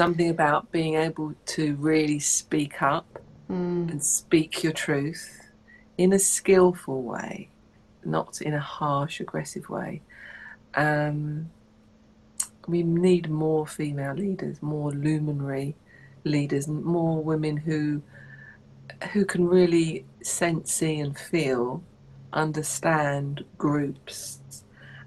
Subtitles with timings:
[0.00, 3.18] something about being able to really speak up
[3.50, 3.90] Mm.
[3.90, 5.24] and speak your truth
[5.98, 7.48] in a skillful way,
[8.04, 10.00] not in a harsh, aggressive way.
[10.74, 11.50] Um,
[12.68, 15.74] we need more female leaders, more luminary
[16.24, 18.02] leaders, and more women who
[19.12, 21.82] who can really sense, see, and feel,
[22.32, 24.40] understand groups,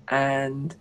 [0.09, 0.75] and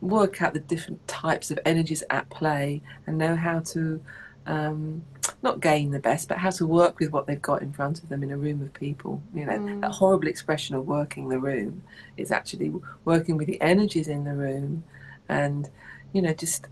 [0.00, 4.00] work out the different types of energies at play, and know how to
[4.46, 5.02] um,
[5.42, 8.08] not gain the best, but how to work with what they've got in front of
[8.08, 9.22] them in a room of people.
[9.34, 9.80] You know, Mm.
[9.82, 11.82] that horrible expression of working the room
[12.16, 12.72] is actually
[13.04, 14.84] working with the energies in the room
[15.28, 15.68] and,
[16.14, 16.66] you know, just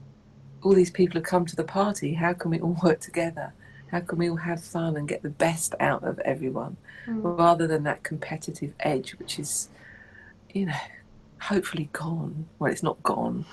[0.63, 2.15] all these people have come to the party.
[2.15, 3.53] How can we all work together?
[3.93, 7.39] How can we all have fun and get the best out of everyone Mm.
[7.39, 9.69] rather than that competitive edge, which is,
[10.53, 10.73] you know,
[11.47, 12.47] hopefully gone.
[12.59, 13.45] Well, it's not gone.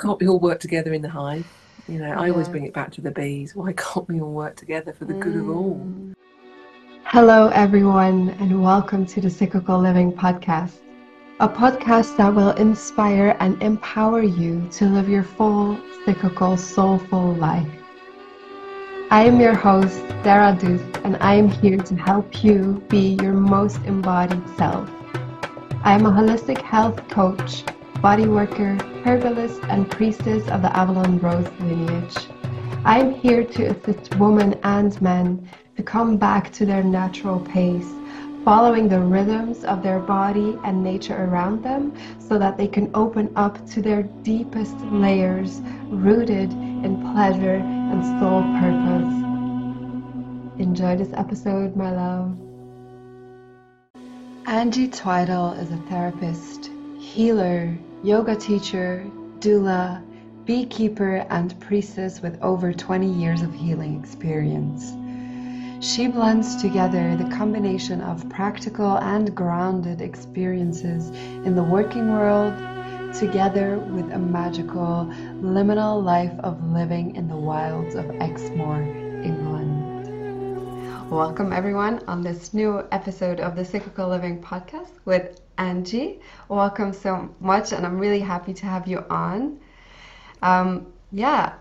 [0.00, 1.46] Can't we all work together in the hive?
[1.88, 3.54] You know, I always bring it back to the bees.
[3.54, 5.74] Why can't we all work together for the good of all?
[5.74, 6.14] Mm.
[7.04, 10.78] Hello, everyone, and welcome to the Cyclical Living Podcast,
[11.40, 17.68] a podcast that will inspire and empower you to live your full, cyclical, soulful life.
[19.10, 23.34] I am your host, Sarah Dous, and I am here to help you be your
[23.34, 24.88] most embodied self.
[25.84, 27.62] I am a holistic health coach,
[28.00, 32.16] body worker, herbalist, and priestess of the Avalon Rose lineage.
[32.86, 37.86] I am here to assist women and men to come back to their natural pace,
[38.46, 43.30] following the rhythms of their body and nature around them so that they can open
[43.36, 45.60] up to their deepest layers
[45.90, 49.14] rooted in pleasure and soul purpose.
[50.58, 52.43] Enjoy this episode, my love.
[54.46, 60.02] Angie Twydall is a therapist, healer, yoga teacher, doula,
[60.44, 64.92] beekeeper, and priestess with over 20 years of healing experience.
[65.80, 71.08] She blends together the combination of practical and grounded experiences
[71.46, 72.52] in the working world
[73.14, 79.03] together with a magical liminal life of living in the wilds of Exmoor.
[81.10, 86.20] Welcome, everyone, on this new episode of the Cyclical Living Podcast with Angie.
[86.48, 89.60] Welcome so much, and I'm really happy to have you on.
[90.42, 91.54] Um, yeah,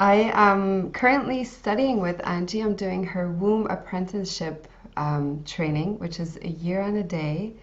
[0.00, 2.60] I am currently studying with Angie.
[2.60, 7.54] I'm doing her womb apprenticeship um, training, which is a year and a day.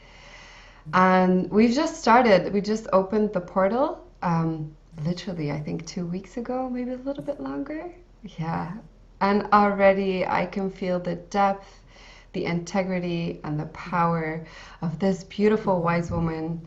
[0.93, 6.37] And we've just started, we just opened the portal um, literally, I think, two weeks
[6.37, 7.91] ago, maybe a little bit longer.
[8.37, 8.73] Yeah.
[9.21, 11.81] And already I can feel the depth,
[12.33, 14.45] the integrity, and the power
[14.81, 16.65] of this beautiful wise woman.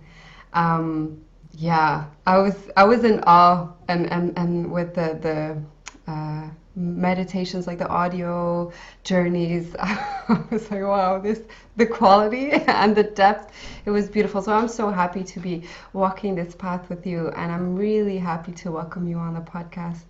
[0.52, 1.24] Um,
[1.56, 7.66] yeah, I was I was in awe, and and and with the the uh, meditations,
[7.66, 8.72] like the audio
[9.04, 11.40] journeys, I was like, wow, this
[11.76, 13.52] the quality and the depth.
[13.84, 14.42] It was beautiful.
[14.42, 18.52] So I'm so happy to be walking this path with you, and I'm really happy
[18.52, 20.04] to welcome you on the podcast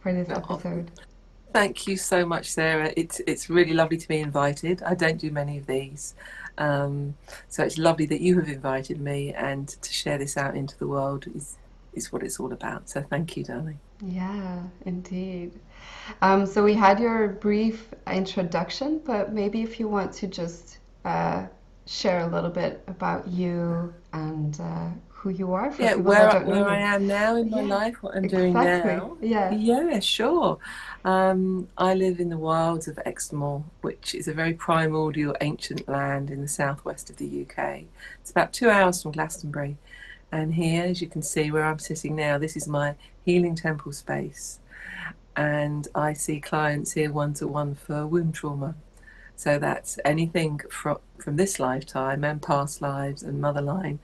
[0.00, 0.90] for this episode.
[1.52, 2.92] Thank you so much, Sarah.
[2.96, 4.82] It's it's really lovely to be invited.
[4.84, 6.14] I don't do many of these,
[6.58, 7.16] um,
[7.48, 10.86] so it's lovely that you have invited me, and to share this out into the
[10.86, 11.58] world is
[11.92, 12.88] is what it's all about.
[12.88, 13.80] So thank you, darling.
[14.02, 15.60] Yeah, indeed.
[16.22, 21.46] Um, so we had your brief introduction, but maybe if you want to just uh,
[21.86, 26.44] share a little bit about you and uh, who you are for Yeah, where I-
[26.44, 28.94] where I am now in my Yeah, life, what I'm doing Exactly.
[28.94, 29.16] now.
[29.20, 29.50] Yeah.
[29.50, 30.58] Yeah, sure.
[31.04, 36.30] Um, I live in the wilds of Exmoor, which is a very primordial ancient land
[36.30, 37.84] in the southwest of the UK.
[38.20, 39.78] It's about two hours from Glastonbury.
[40.30, 42.94] And here, as you can see where I'm sitting now, this is my
[43.24, 44.60] healing temple space.
[45.34, 48.74] And I see clients here one to one for womb trauma.
[49.36, 54.00] So that's anything from, from this lifetime and past lives and mother line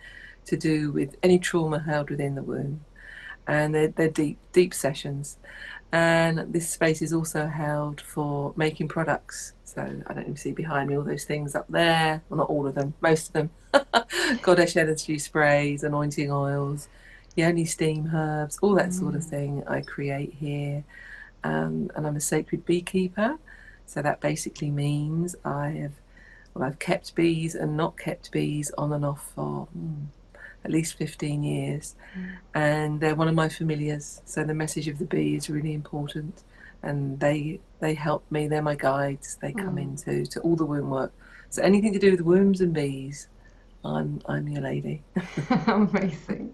[0.46, 2.84] to do with any trauma held within the womb.
[3.46, 5.36] And they're, they're deep, deep sessions.
[5.96, 9.54] And this space is also held for making products.
[9.64, 12.22] So I don't you see behind me all those things up there.
[12.28, 13.50] Well, not all of them, most of them.
[14.42, 16.88] Goddess energy sprays, anointing oils,
[17.34, 19.30] yoni steam herbs, all that sort of Mm.
[19.30, 20.84] thing I create here.
[21.42, 23.38] Um, and I'm a sacred beekeeper.
[23.86, 25.92] So that basically means I have,
[26.52, 30.08] well, I've kept bees and not kept bees on and off for mm,
[30.66, 31.94] at least 15 years.
[32.18, 32.28] Mm.
[32.54, 34.06] And they're one of my familiars.
[34.32, 36.34] So the message of the bee is really important.
[36.82, 38.40] And they they help me.
[38.48, 39.28] They're my guides.
[39.42, 39.84] They come Mm.
[39.86, 41.12] into to all the womb work.
[41.50, 43.28] So anything to do with wombs and bees,
[43.84, 44.96] I'm I'm your lady.
[45.66, 46.46] Amazing.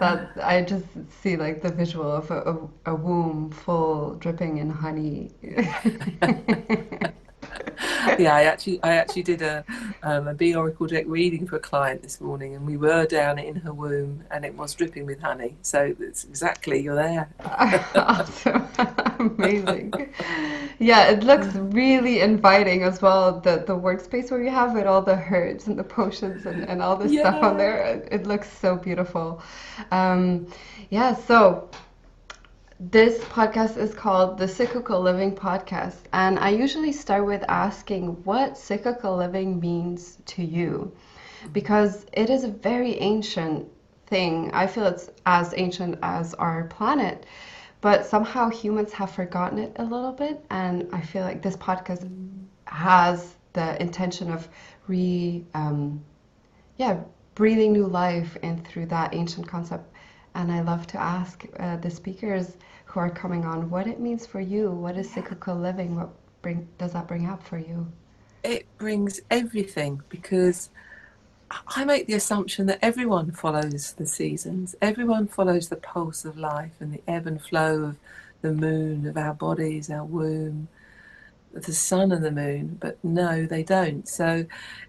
[0.00, 0.20] that
[0.52, 0.86] I just
[1.22, 2.54] see like the visual of a, a,
[2.92, 5.30] a womb full dripping in honey.
[8.18, 9.64] yeah, I actually I actually did a
[10.02, 13.38] um, a Bee Oracle deck reading for a client this morning, and we were down
[13.38, 15.56] in her womb, and it was dripping with honey.
[15.62, 17.28] So it's exactly you're there.
[17.94, 18.68] awesome,
[19.18, 19.92] amazing.
[20.80, 23.40] Yeah, it looks really inviting as well.
[23.40, 26.82] The the workspace where you have it, all the herbs and the potions and, and
[26.82, 27.20] all this yeah.
[27.20, 27.84] stuff on there.
[27.84, 29.40] It, it, looks so beautiful.
[29.92, 30.48] Um,
[30.90, 31.70] yeah, so
[32.80, 38.58] this podcast is called the Cyclical Living Podcast, and I usually start with asking what
[38.58, 40.92] cyclical living means to you
[41.52, 43.68] because it is a very ancient
[44.06, 44.50] thing.
[44.52, 47.26] I feel it's as ancient as our planet,
[47.80, 52.10] but somehow humans have forgotten it a little bit, and I feel like this podcast
[52.66, 54.48] has the intention of
[54.88, 56.02] re, um,
[56.76, 56.98] yeah,
[57.36, 59.93] breathing new life in through that ancient concept
[60.34, 64.26] and I love to ask uh, the speakers who are coming on what it means
[64.26, 64.70] for you.
[64.70, 65.96] What is cyclical living?
[65.96, 66.10] What
[66.42, 67.86] bring does that bring up for you?
[68.42, 70.70] It brings everything because
[71.68, 74.74] I make the assumption that everyone follows the seasons.
[74.82, 77.96] Everyone follows the pulse of life and the ebb and flow of
[78.42, 80.68] the moon, of our bodies, our womb,
[81.52, 82.76] the sun and the moon.
[82.80, 84.06] But no, they don't.
[84.08, 84.44] So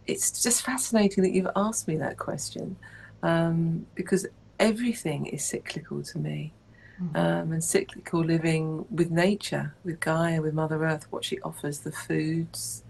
[0.08, 2.76] it's just fascinating that you've asked me that question
[3.24, 4.28] um, because
[4.60, 6.54] everything is cyclical to me.
[7.02, 7.16] Mm.
[7.18, 11.92] Um, and cyclical living with nature, with Gaia, with Mother Earth, what she offers the
[11.92, 12.84] foods,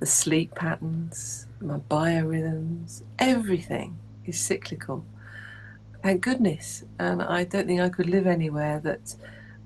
[0.00, 5.04] the sleep patterns, my biorhythms, everything is cyclical.
[6.02, 6.84] Thank goodness.
[6.98, 9.14] And I don't think I could live anywhere that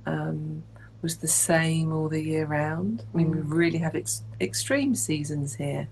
[0.06, 0.65] um,
[1.03, 3.05] was the same all the year round.
[3.12, 3.44] I mean, we mm.
[3.47, 5.88] really have ex- extreme seasons here.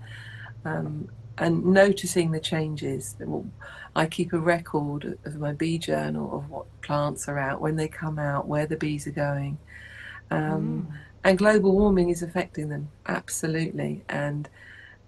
[0.65, 1.09] Um,
[1.41, 3.17] and noticing the changes.
[3.95, 7.89] I keep a record of my bee journal of what plants are out, when they
[7.89, 9.59] come out, where the bees are going.
[10.31, 10.97] Um, mm.
[11.25, 14.05] And global warming is affecting them, absolutely.
[14.09, 14.49] And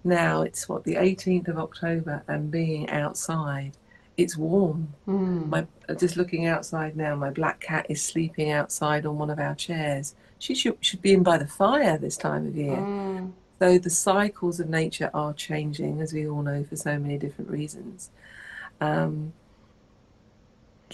[0.03, 3.77] now it's what, the 18th of October, and being outside,
[4.17, 4.93] it's warm.
[5.07, 5.47] Mm.
[5.47, 5.67] My,
[5.97, 10.15] just looking outside now, my black cat is sleeping outside on one of our chairs.
[10.39, 12.77] She should, should be in by the fire this time of year.
[12.77, 13.31] Mm.
[13.61, 17.51] So the cycles of nature are changing, as we all know, for so many different
[17.51, 18.09] reasons.
[18.81, 19.33] Um,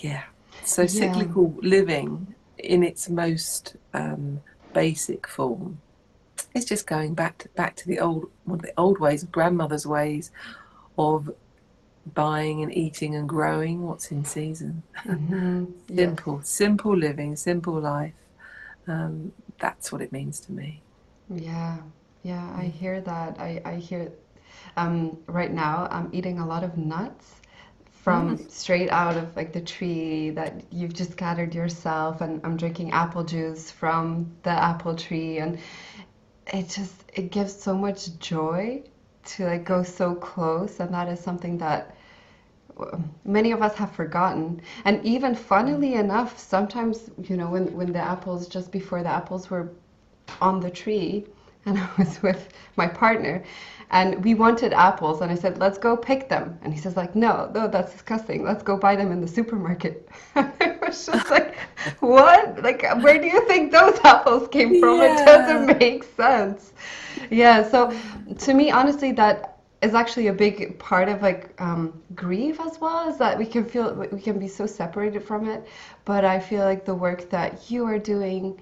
[0.01, 0.23] yeah.
[0.65, 0.87] So yeah.
[0.87, 4.41] cyclical living in its most um,
[4.73, 5.79] basic form
[6.53, 9.87] is just going back to, back to the old one of the old ways, grandmother's
[9.87, 10.29] ways
[10.97, 11.31] of
[12.13, 14.83] buying and eating and growing what's in season.
[15.05, 15.67] Mm-hmm.
[15.95, 16.49] simple, yes.
[16.49, 18.11] simple living, simple life.
[18.87, 20.81] Um, that's what it means to me.
[21.29, 21.77] Yeah,
[22.27, 23.39] yeah, I hear that.
[23.39, 24.11] I, I hear
[24.75, 27.41] um, right now I'm eating a lot of nuts
[28.03, 28.51] from mm.
[28.51, 33.23] straight out of like the tree that you've just gathered yourself and I'm drinking apple
[33.23, 35.57] juice from the apple tree and
[36.53, 38.83] it just it gives so much joy
[39.25, 41.95] to like go so close and that is something that
[43.25, 47.99] many of us have forgotten and even funnily enough sometimes you know when when the
[48.13, 49.69] apples just before the apples were
[50.41, 51.25] on the tree
[51.69, 53.43] and I was with my partner
[53.91, 56.57] and we wanted apples and I said, let's go pick them.
[56.61, 58.43] And he says like, no, no, that's disgusting.
[58.43, 60.09] Let's go buy them in the supermarket.
[60.35, 61.55] it was just like,
[61.99, 62.61] what?
[62.63, 64.99] Like, where do you think those apples came from?
[64.99, 65.21] Yeah.
[65.21, 66.73] It doesn't make sense.
[67.29, 67.67] Yeah.
[67.69, 67.97] So
[68.39, 73.09] to me, honestly, that is actually a big part of like um, grief as well
[73.09, 75.67] is that we can feel we can be so separated from it
[76.03, 78.59] but i feel like the work that you are doing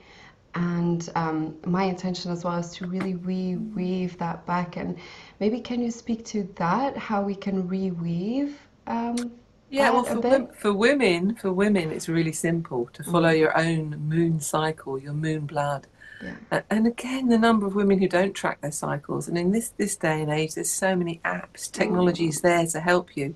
[0.55, 4.97] and um, my intention as well is to really reweave that back and
[5.39, 8.53] maybe can you speak to that how we can reweave
[8.87, 9.31] um,
[9.69, 13.39] yeah well for, for women for women it's really simple to follow mm.
[13.39, 15.87] your own moon cycle your moon blood
[16.23, 16.61] yeah.
[16.69, 19.95] and again the number of women who don't track their cycles and in this this
[19.97, 22.43] day and age there's so many apps technologies mm.
[22.43, 23.35] there to help you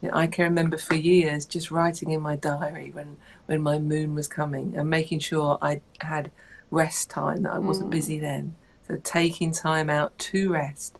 [0.00, 3.16] you know, I can remember for years just writing in my diary when
[3.46, 6.30] when my moon was coming and making sure I had
[6.72, 7.92] rest time that I wasn't mm.
[7.92, 8.56] busy then.
[8.88, 10.98] So taking time out to rest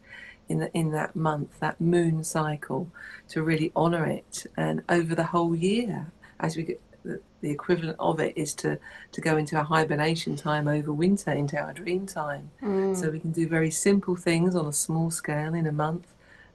[0.49, 2.89] in the, in that month, that moon cycle,
[3.31, 7.97] to really honour it, and over the whole year, as we get the, the equivalent
[7.99, 8.79] of it is to
[9.11, 12.51] to go into a hibernation time over winter, into our dream time.
[12.63, 12.95] Mm.
[12.95, 16.07] So we can do very simple things on a small scale in a month,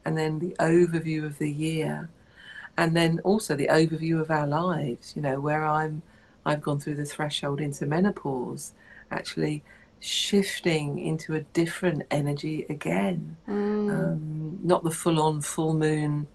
[0.06, 2.10] and then the overview of the year,
[2.78, 5.14] and then also the overview of our lives.
[5.16, 6.04] You know where I'm.
[6.46, 8.72] I've gone through the threshold into menopause
[9.12, 9.64] actually
[10.00, 13.38] shifting into a different energy again.
[13.48, 13.90] Mm.
[13.90, 16.28] Um, not the full on full moon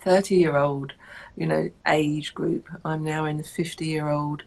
[0.00, 0.92] 30 year old,
[1.36, 2.68] you know, age group.
[2.84, 4.42] I'm now in the 50 year old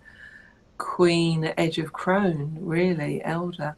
[0.77, 3.75] queen edge of crone, really, elder.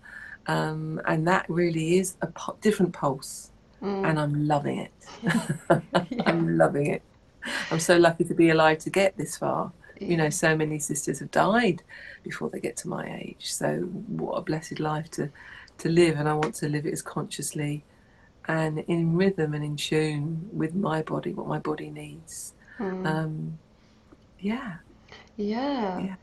[0.47, 3.51] Um, and that really is a po- different pulse.
[3.81, 4.09] Mm.
[4.09, 4.91] And I'm loving it.
[5.21, 5.49] yeah.
[6.25, 7.01] I'm loving it.
[7.71, 9.71] I'm so lucky to be alive to get this far.
[9.99, 11.83] You know, so many sisters have died
[12.23, 13.53] before they get to my age.
[13.53, 13.77] So
[14.07, 15.29] what a blessed life to
[15.79, 17.83] to live, and I want to live it as consciously
[18.47, 22.53] and in rhythm and in tune with my body, what my body needs.
[22.79, 23.05] Mm.
[23.05, 23.59] Um,
[24.39, 24.75] yeah.
[25.35, 25.99] yeah.
[25.99, 26.15] Yeah.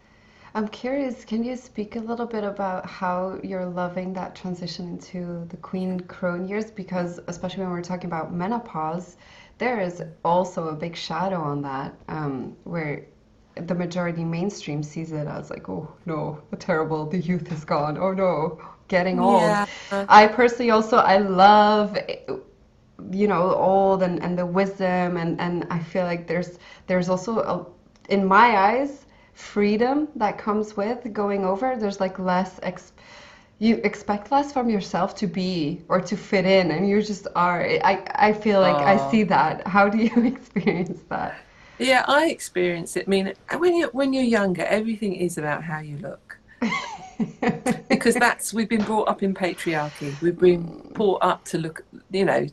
[0.54, 5.44] I'm curious, can you speak a little bit about how you're loving that transition into
[5.48, 6.70] the queen crone years?
[6.70, 9.16] Because, especially when we're talking about menopause,
[9.58, 13.04] there is also a big shadow on that um, where
[13.56, 17.96] the majority mainstream sees it as like, oh no, terrible, the youth is gone.
[17.98, 19.42] Oh no, getting old.
[19.42, 19.66] Yeah.
[20.08, 21.96] I personally also I love
[23.10, 27.38] you know old and, and the wisdom and, and I feel like there's there's also
[27.38, 27.66] a,
[28.12, 31.76] in my eyes freedom that comes with going over.
[31.76, 32.92] There's like less ex-
[33.58, 37.62] you expect less from yourself to be or to fit in and you just are
[37.84, 39.04] i i feel like oh.
[39.06, 41.36] i see that how do you experience that
[41.78, 45.78] yeah i experience it i mean when you're when you're younger everything is about how
[45.78, 46.38] you look
[47.88, 52.24] because that's we've been brought up in patriarchy we've been brought up to look you
[52.24, 52.46] know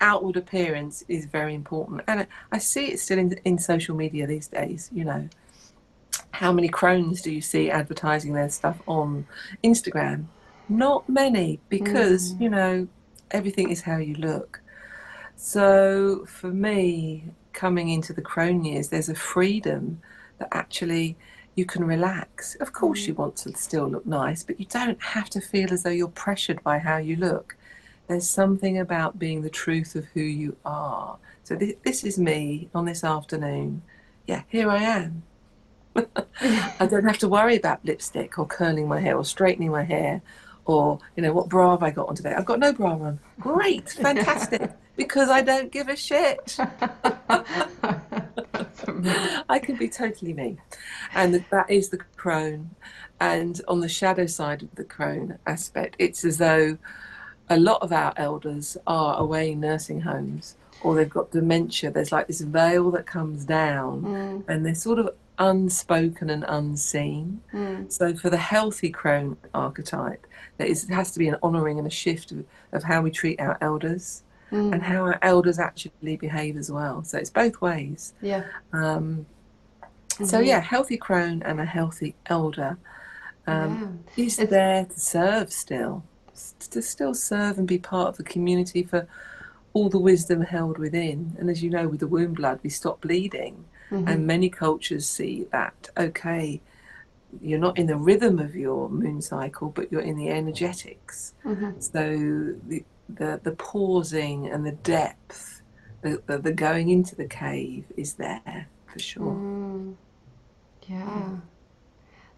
[0.00, 4.48] outward appearance is very important and i see it still in, in social media these
[4.48, 5.26] days you know
[6.36, 9.26] how many crones do you see advertising their stuff on
[9.64, 10.26] Instagram?
[10.68, 12.40] Not many, because mm.
[12.42, 12.88] you know
[13.30, 14.60] everything is how you look.
[15.36, 17.24] So for me,
[17.56, 20.00] coming into the crone years, there's a freedom
[20.38, 21.16] that actually
[21.56, 22.54] you can relax.
[22.56, 23.08] Of course, mm.
[23.08, 26.08] you want to still look nice, but you don't have to feel as though you're
[26.08, 27.56] pressured by how you look.
[28.06, 31.16] There's something about being the truth of who you are.
[31.42, 33.82] So th- this is me on this afternoon.
[34.26, 35.22] Yeah, here I am.
[36.78, 40.20] I don't have to worry about lipstick or curling my hair or straightening my hair
[40.66, 42.34] or, you know, what bra have I got on today?
[42.34, 43.18] I've got no bra on.
[43.40, 46.56] Great, fantastic, because I don't give a shit.
[49.48, 50.56] I can be totally me.
[51.14, 52.70] And that is the crone.
[53.20, 56.78] And on the shadow side of the crone aspect, it's as though
[57.48, 61.90] a lot of our elders are away in nursing homes or they've got dementia.
[61.90, 64.44] There's like this veil that comes down mm.
[64.48, 67.40] and they're sort of unspoken and unseen.
[67.52, 67.90] Mm.
[67.90, 70.26] So for the healthy crone archetype,
[70.58, 73.40] there is, has to be an honouring and a shift of, of how we treat
[73.40, 74.72] our elders mm.
[74.72, 77.04] and how our elders actually behave as well.
[77.04, 78.14] So it's both ways.
[78.20, 78.44] Yeah.
[78.72, 79.26] Um,
[79.82, 80.24] mm-hmm.
[80.24, 82.78] So yeah, healthy crone and a healthy elder
[83.46, 84.24] um, yeah.
[84.24, 84.50] is it's...
[84.50, 86.04] there to serve still,
[86.70, 89.06] to still serve and be part of the community for
[89.72, 91.36] all the wisdom held within.
[91.38, 94.08] And as you know, with the womb blood, we stop bleeding Mm-hmm.
[94.08, 96.60] And many cultures see that, okay,
[97.40, 101.34] you're not in the rhythm of your moon cycle, but you're in the energetics.
[101.44, 101.80] Mm-hmm.
[101.80, 105.62] So the, the, the pausing and the depth,
[106.02, 109.32] the, the, the, going into the cave is there for sure.
[109.32, 109.94] Mm.
[110.88, 110.96] Yeah.
[110.96, 111.30] yeah.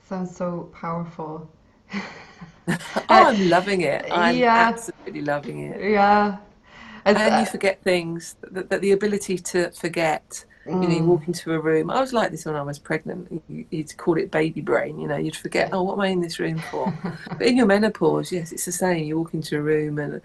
[0.04, 1.50] Sounds so powerful.
[1.94, 1.98] oh,
[3.08, 4.06] I'm loving it.
[4.10, 4.68] I'm yeah.
[4.68, 5.90] absolutely loving it.
[5.90, 6.38] Yeah.
[7.04, 10.82] As, and you forget things, that, that the ability to forget Mm.
[10.82, 11.90] You know, you walk into a room.
[11.90, 13.42] I was like this when I was pregnant.
[13.48, 14.98] You'd call it baby brain.
[14.98, 16.92] You know, you'd forget, oh, what am I in this room for?
[17.28, 19.04] but in your menopause, yes, it's the same.
[19.04, 20.20] You walk into a room, and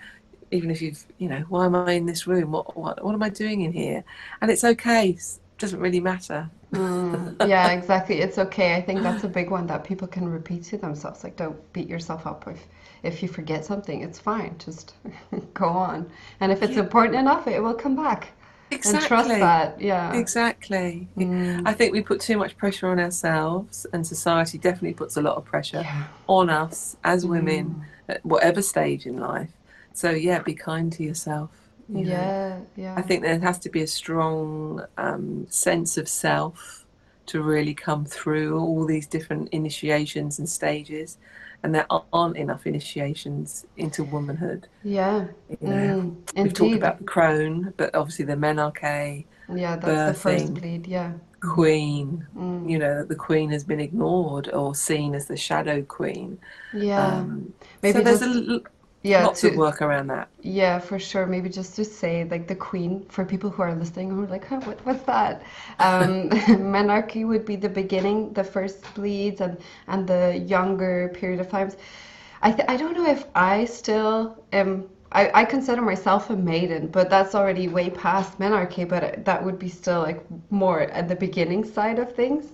[0.53, 2.51] even if you've, you know, why am I in this room?
[2.51, 4.03] What, what, what am I doing in here?
[4.41, 5.09] And it's okay.
[5.09, 6.49] It doesn't really matter.
[6.71, 8.19] mm, yeah, exactly.
[8.19, 8.75] It's okay.
[8.75, 11.23] I think that's a big one that people can repeat to themselves.
[11.23, 12.59] Like, don't beat yourself up if
[13.03, 14.01] if you forget something.
[14.01, 14.55] It's fine.
[14.59, 14.93] Just
[15.53, 16.09] go on.
[16.39, 16.79] And if it's yeah.
[16.79, 18.31] important enough, it will come back.
[18.71, 18.97] Exactly.
[18.97, 20.13] And trust that, yeah.
[20.13, 21.07] Exactly.
[21.17, 21.63] Mm.
[21.65, 25.35] I think we put too much pressure on ourselves, and society definitely puts a lot
[25.35, 26.07] of pressure yeah.
[26.27, 28.13] on us as women mm.
[28.15, 29.49] at whatever stage in life.
[29.93, 31.51] So, yeah, be kind to yourself.
[31.89, 32.67] You yeah, know.
[32.75, 32.95] yeah.
[32.97, 36.85] I think there has to be a strong um, sense of self
[37.25, 41.17] to really come through all these different initiations and stages
[41.63, 44.67] and there aren't enough initiations into womanhood.
[44.83, 45.27] Yeah.
[45.49, 49.25] You know, mm, we've talked about the crone, but obviously the menarche.
[49.53, 51.13] Yeah, that's birthing, the first bleed, yeah.
[51.39, 52.69] Queen, mm.
[52.69, 56.37] you know, the queen has been ignored or seen as the shadow queen.
[56.73, 57.05] Yeah.
[57.05, 58.61] Um, Maybe so there's a
[59.03, 60.29] yeah, lots to, of work around that.
[60.41, 61.25] Yeah, for sure.
[61.25, 64.45] Maybe just to say, like the queen, for people who are listening who are like,
[64.47, 65.43] huh, what, what's that?
[65.79, 66.29] Um,
[66.75, 69.57] menarche would be the beginning, the first bleeds, and
[69.87, 71.77] and the younger period of times.
[72.41, 76.87] I th- I don't know if I still am I, I consider myself a maiden,
[76.87, 81.15] but that's already way past menarche, but that would be still like more at the
[81.15, 82.53] beginning side of things.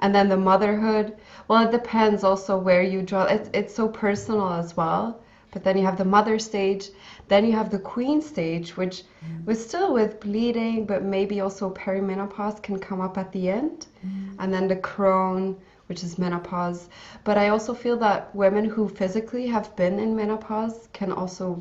[0.00, 1.16] And then the motherhood,
[1.48, 3.24] well, it depends also where you draw.
[3.24, 5.20] It's, it's so personal as well.
[5.52, 6.88] But then you have the mother stage,
[7.28, 9.44] then you have the queen stage, which mm.
[9.46, 13.86] was still with bleeding, but maybe also perimenopause can come up at the end.
[14.06, 14.36] Mm.
[14.38, 16.88] And then the crone, which is menopause.
[17.24, 21.60] But I also feel that women who physically have been in menopause can also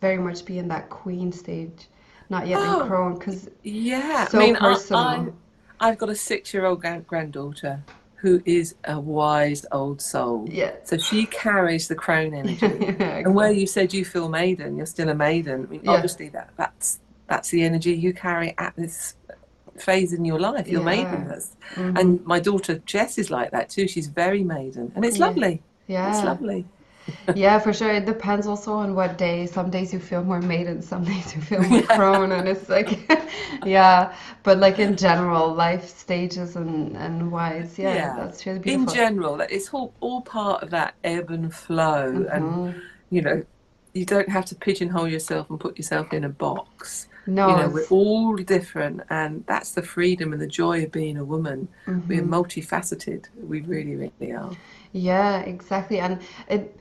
[0.00, 1.88] very much be in that queen stage,
[2.30, 5.34] not yet oh, in crone, because yeah, so I mean, personal.
[5.78, 7.82] I, have got a six-year-old granddaughter
[8.20, 10.46] who is a wise old soul.
[10.50, 10.72] Yeah.
[10.84, 12.94] So she carries the crone energy.
[13.00, 15.64] yeah, and where you said you feel maiden, you're still a maiden.
[15.64, 15.92] I mean, yeah.
[15.92, 19.14] obviously that that's that's the energy you carry at this
[19.78, 20.68] phase in your life.
[20.68, 21.04] You're yeah.
[21.04, 21.56] maidenness.
[21.74, 21.96] Mm-hmm.
[21.96, 23.88] And my daughter Jess is like that too.
[23.88, 25.26] She's very maiden, and it's yeah.
[25.26, 25.62] lovely.
[25.86, 26.66] Yeah, it's lovely.
[27.34, 27.90] Yeah, for sure.
[27.92, 29.46] It depends also on what day.
[29.46, 33.10] Some days you feel more maiden, some days you feel more crone, and it's like,
[33.64, 34.14] yeah.
[34.42, 38.16] But like in general, life stages and and wise, yeah, yeah.
[38.16, 38.88] that's really beautiful.
[38.88, 42.32] In general, it's all all part of that ebb and flow, mm-hmm.
[42.32, 43.44] and you know,
[43.92, 47.08] you don't have to pigeonhole yourself and put yourself in a box.
[47.26, 51.16] No, you know, we're all different, and that's the freedom and the joy of being
[51.16, 51.68] a woman.
[51.86, 52.08] Mm-hmm.
[52.08, 53.26] We're multifaceted.
[53.36, 54.52] We really, really are.
[54.92, 56.76] Yeah, exactly, and it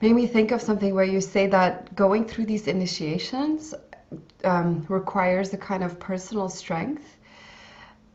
[0.00, 3.74] made me think of something where you say that going through these initiations
[4.44, 7.16] um, requires a kind of personal strength,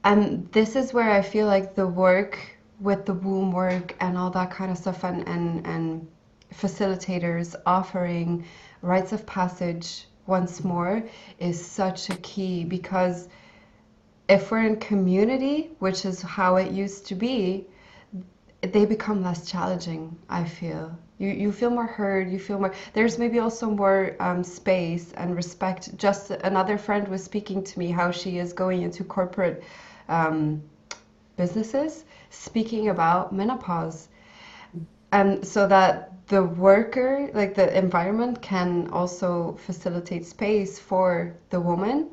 [0.04, 2.40] and this is where I feel like the work
[2.80, 6.08] with the womb work and all that kind of stuff, and and and
[6.54, 8.46] facilitators offering
[8.82, 11.04] rites of passage once more
[11.40, 13.28] is such a key because
[14.30, 17.66] if we're in community, which is how it used to be,
[18.62, 20.98] they become less challenging, I feel.
[21.22, 22.74] You, you feel more heard, you feel more.
[22.94, 25.96] There's maybe also more um, space and respect.
[25.96, 29.64] Just another friend was speaking to me how she is going into corporate
[30.10, 30.64] um,
[31.38, 34.08] businesses, speaking about menopause.
[35.12, 42.10] And so that the worker, like the environment, can also facilitate space for the woman.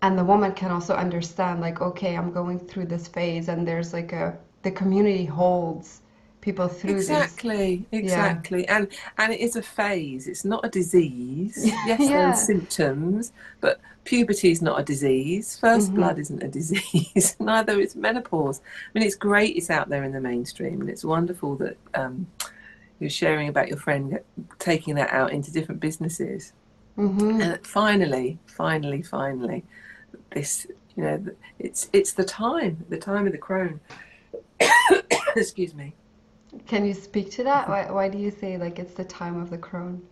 [0.00, 3.92] And the woman can also understand, like, okay, I'm going through this phase, and there's
[3.92, 6.00] like a, the community holds
[6.42, 8.02] people through exactly this.
[8.02, 8.76] exactly yeah.
[8.76, 12.08] and and it is a phase it's not a disease yes yeah.
[12.08, 15.94] there are symptoms but puberty is not a disease 1st mm-hmm.
[15.94, 20.12] blood isn't a disease neither is menopause i mean it's great it's out there in
[20.12, 22.26] the mainstream and it's wonderful that um,
[23.02, 24.20] you're sharing about your friend
[24.60, 26.52] taking that out into different businesses.
[26.96, 27.40] Mm-hmm.
[27.42, 29.64] And finally, finally, finally,
[30.30, 31.24] this you know
[31.58, 33.80] it's it's the time, the time of the crone.
[35.36, 35.94] Excuse me.
[36.66, 37.68] Can you speak to that?
[37.68, 40.02] Why, why do you say like it's the time of the crone?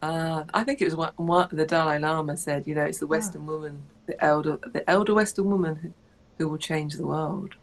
[0.00, 2.64] Uh, I think it was what, what, the Dalai Lama said.
[2.66, 3.06] You know, it's the.
[3.06, 3.52] Western oh.
[3.52, 5.92] woman, the elder, the elder Western woman who,
[6.38, 7.54] who will change the world.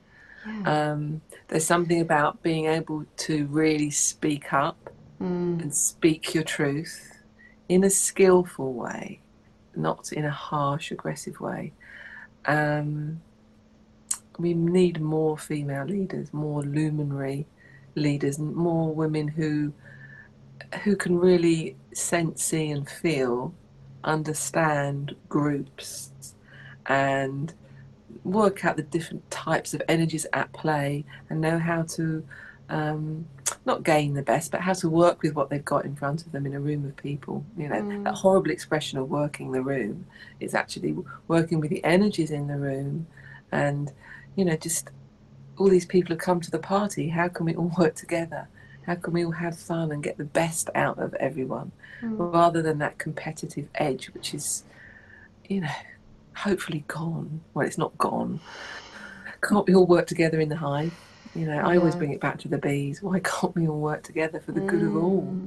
[0.46, 0.92] Yeah.
[0.92, 5.62] Um, there's something about being able to really speak up mm.
[5.62, 7.24] and speak your truth
[7.68, 9.22] in a skillful way,
[9.76, 11.72] not in a harsh, aggressive way.
[12.46, 13.22] Um,
[14.38, 17.48] we need more female leaders, more luminary
[17.96, 19.74] leaders, and more women who
[20.84, 23.54] who can really sense, see, and feel,
[24.04, 26.12] understand groups,
[26.88, 27.54] and
[28.24, 32.24] work out the different types of energies at play and know how to
[32.70, 33.26] um,
[33.66, 36.32] not gain the best, but how to work with what they've got in front of
[36.32, 37.46] them in a room of people.
[37.58, 38.04] You know, mm.
[38.04, 40.06] that horrible expression of working the room
[40.40, 40.96] is actually
[41.28, 43.08] working with the energies in the room
[43.52, 43.92] and,
[44.36, 44.90] you know, just
[45.58, 47.10] all these people have come to the party.
[47.10, 48.48] How can we all work together?
[48.86, 52.34] How can we all have fun and get the best out of everyone mm.
[52.34, 54.64] rather than that competitive edge, which is,
[55.48, 55.70] you know,
[56.36, 57.42] hopefully gone.
[57.54, 58.40] Well, it's not gone.
[59.42, 60.94] Can't we all work together in the hive?
[61.34, 61.80] You know, I yeah.
[61.80, 63.02] always bring it back to the bees.
[63.02, 65.38] Why can't we all work together for the mm, good of all?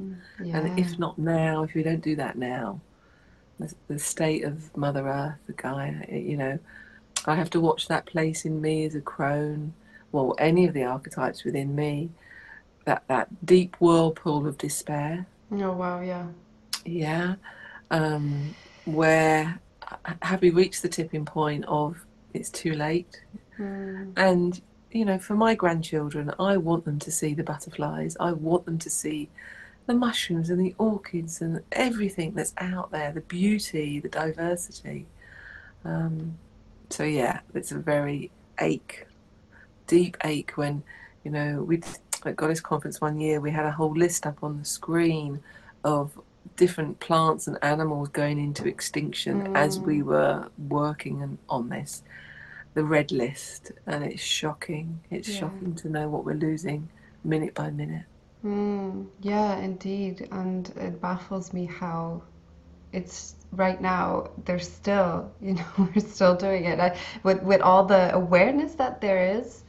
[0.43, 0.59] Yeah.
[0.59, 2.81] And if not now, if we don't do that now,
[3.59, 6.59] the, the state of Mother Earth, the guy, you know,
[7.27, 9.73] I have to watch that place in me as a crone,
[10.13, 12.11] well, any of the archetypes within me,
[12.85, 15.27] that that deep whirlpool of despair.
[15.53, 16.27] Oh wow, yeah.
[16.85, 17.35] Yeah,
[17.91, 19.61] um, where
[20.23, 23.23] have we reached the tipping point of it's too late?
[23.59, 24.13] Mm.
[24.17, 28.17] And you know, for my grandchildren, I want them to see the butterflies.
[28.19, 29.29] I want them to see
[29.87, 35.07] the mushrooms and the orchids and everything that's out there, the beauty, the diversity.
[35.85, 36.39] Um,
[36.91, 39.07] so yeah, it's a very ache,
[39.89, 40.85] deep ache when,
[41.25, 41.83] you know, we
[42.25, 45.41] at Goddess Conference one year we had a whole list up on the screen
[45.85, 46.19] of
[46.57, 49.57] different plants and animals going into extinction mm.
[49.57, 52.03] as we were working on this.
[52.75, 55.01] The red list and it's shocking.
[55.11, 55.41] It's yeah.
[55.41, 56.89] shocking to know what we're losing
[57.25, 58.05] minute by minute.
[58.45, 60.29] Mm, yeah indeed.
[60.31, 62.23] And it baffles me how
[62.93, 66.79] it's right now there's still you know we're still doing it.
[66.79, 69.65] I, with with all the awareness that there is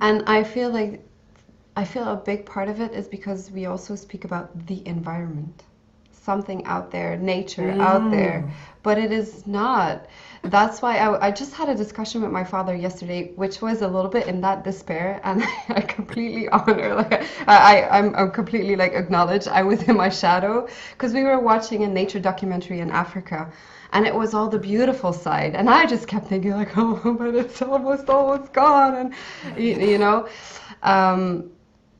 [0.00, 1.00] and i feel like
[1.76, 5.64] i feel a big part of it is because we also speak about the environment
[6.28, 7.80] something out there nature mm.
[7.80, 8.38] out there
[8.82, 10.06] but it is not
[10.42, 13.88] that's why I, I just had a discussion with my father yesterday which was a
[13.88, 17.22] little bit in that despair and i completely honor like
[17.54, 21.40] i, I I'm, I'm completely like acknowledge i was in my shadow because we were
[21.40, 23.50] watching a nature documentary in africa
[23.92, 27.34] and it was all the beautiful side and i just kept thinking like oh but
[27.34, 29.14] it's almost almost gone and
[29.56, 30.28] you, you know
[30.82, 31.50] um,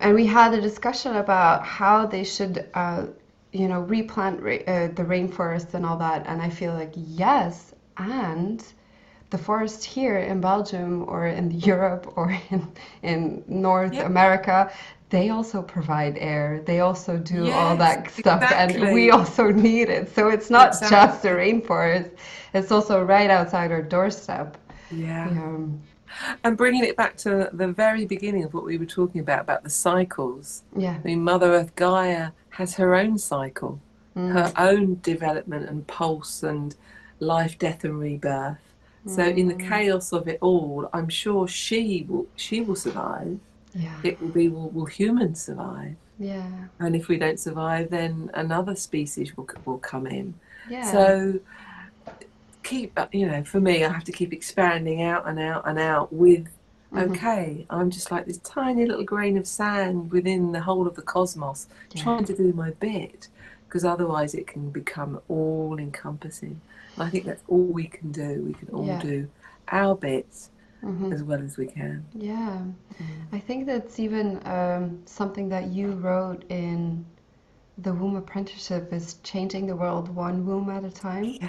[0.01, 3.07] and we had a discussion about how they should uh,
[3.53, 8.65] you know replant uh, the rainforest and all that and i feel like yes and
[9.31, 14.07] the forest here in Belgium or in Europe or in, in North yep.
[14.07, 14.71] America,
[15.11, 16.63] they also provide air.
[16.65, 18.83] They also do yes, all that stuff, exactly.
[18.83, 20.15] and we also need it.
[20.15, 20.97] So it's not exactly.
[20.97, 22.11] just the rainforest;
[22.55, 24.57] it's also right outside our doorstep.
[24.91, 25.29] Yeah.
[26.45, 29.63] And bringing it back to the very beginning of what we were talking about about
[29.63, 30.63] the cycles.
[30.77, 30.99] Yeah.
[30.99, 33.79] I mean, Mother Earth Gaia has her own cycle,
[34.17, 34.33] mm.
[34.33, 36.75] her own development and pulse and
[37.21, 38.57] life, death, and rebirth.
[39.07, 39.69] So in the mm.
[39.69, 43.39] chaos of it all, I'm sure she will she will survive.
[43.75, 43.95] Yeah.
[44.03, 45.95] It will be will, will humans survive?
[46.19, 46.51] Yeah.
[46.81, 50.35] And if we don't survive, then another species will will come in.
[50.69, 50.91] Yeah.
[50.91, 51.39] So
[52.63, 56.13] keep you know for me, I have to keep expanding out and out and out
[56.13, 56.49] with.
[56.97, 57.13] Mm-hmm.
[57.13, 61.03] Okay, I'm just like this tiny little grain of sand within the whole of the
[61.03, 62.03] cosmos, yeah.
[62.03, 63.29] trying to do my bit,
[63.69, 66.61] because otherwise it can become all encompassing.
[66.99, 68.43] I think that's all we can do.
[68.47, 69.01] We can all yeah.
[69.01, 69.29] do
[69.69, 70.51] our bits
[70.83, 71.13] mm-hmm.
[71.13, 72.05] as well as we can.
[72.15, 72.63] Yeah.
[73.01, 73.07] Mm.
[73.33, 77.05] I think that's even um, something that you wrote in
[77.79, 81.25] the womb apprenticeship is changing the world one womb at a time.
[81.25, 81.49] Yeah.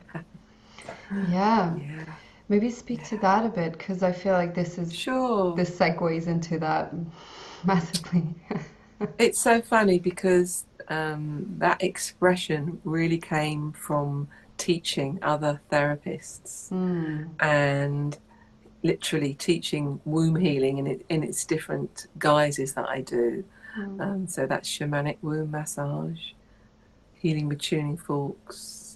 [1.29, 1.75] Yeah.
[1.77, 2.05] yeah.
[2.49, 5.55] Maybe speak to that a bit because I feel like this is sure.
[5.55, 6.93] This segues into that
[7.65, 8.35] massively.
[9.19, 17.29] it's so funny because um, that expression really came from teaching other therapists mm.
[17.39, 18.17] and
[18.83, 23.43] literally teaching womb healing in, it, in its different guises that I do.
[23.77, 24.01] Mm.
[24.01, 26.31] Um, so that's shamanic womb massage,
[27.15, 28.86] healing with tuning forks,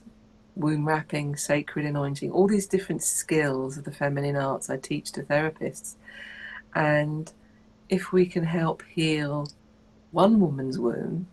[0.56, 5.24] womb wrapping, sacred anointing, all these different skills of the feminine arts I teach to
[5.24, 5.96] therapists.
[6.76, 7.32] And
[7.90, 9.50] if we can help heal
[10.12, 11.28] one woman's womb,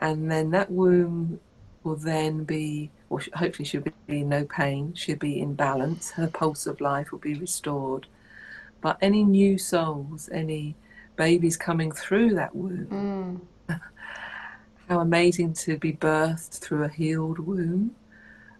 [0.00, 1.40] and then that womb
[1.82, 6.26] will then be or hopefully she'll be in no pain, she'll be in balance, her
[6.26, 8.06] pulse of life will be restored.
[8.80, 10.74] But any new souls, any
[11.16, 13.80] babies coming through that womb, mm.
[14.88, 17.94] how amazing to be birthed through a healed womb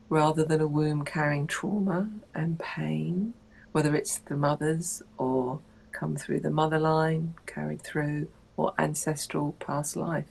[0.09, 3.35] rather than a womb carrying trauma and pain,
[3.73, 5.61] whether it's the mother's or
[5.93, 10.27] come through the mother line, carried through, or ancestral past life.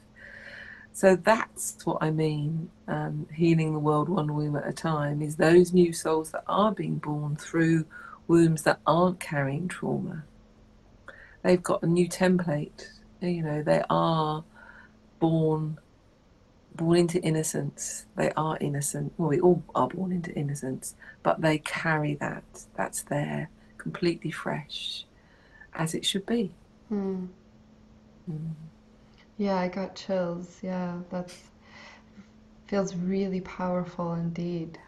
[0.93, 5.35] So that's what I mean, um, healing the world one womb at a time, is
[5.35, 7.85] those new souls that are being born through
[8.27, 10.23] wombs that aren't carrying trauma.
[11.43, 12.87] They've got a new template,
[13.21, 14.43] you know, they are
[15.19, 15.79] born
[16.75, 18.05] born into innocence.
[18.15, 19.13] They are innocent.
[19.17, 22.43] Well, we all are born into innocence, but they carry that.
[22.75, 25.05] That's there, completely fresh,
[25.73, 26.51] as it should be.
[26.91, 27.29] Mm.
[28.29, 28.51] Mm.
[29.37, 30.59] Yeah, I got chills.
[30.61, 31.33] Yeah, that
[32.67, 34.79] feels really powerful indeed.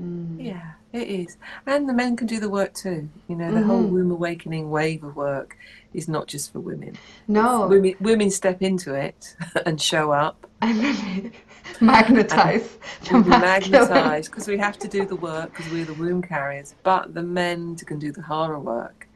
[0.00, 0.44] Mm.
[0.44, 1.36] Yeah, it is.
[1.66, 3.08] And the men can do the work too.
[3.26, 3.68] You know, the mm-hmm.
[3.68, 5.56] whole womb awakening wave of work
[5.92, 6.96] is not just for women.
[7.26, 7.66] No.
[7.66, 9.34] Women, women step into it
[9.66, 10.46] and show up.
[10.60, 11.32] And
[11.80, 12.78] magnetize.
[13.10, 16.74] And magnetize because we have to do the work because we're the womb carriers.
[16.82, 19.06] But the men can do the harder work.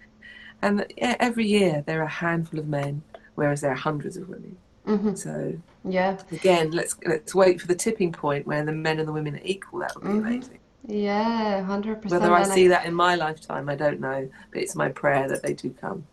[0.61, 3.03] And every year there are a handful of men,
[3.35, 4.57] whereas there are hundreds of women.
[4.87, 5.15] Mm-hmm.
[5.15, 9.13] So yeah, again, let's let's wait for the tipping point where the men and the
[9.13, 9.81] women are equal.
[9.81, 10.27] That would be mm-hmm.
[10.27, 10.59] amazing.
[10.87, 12.23] Yeah, hundred percent.
[12.23, 15.43] Whether I see that in my lifetime, I don't know, but it's my prayer that
[15.43, 16.05] they do come.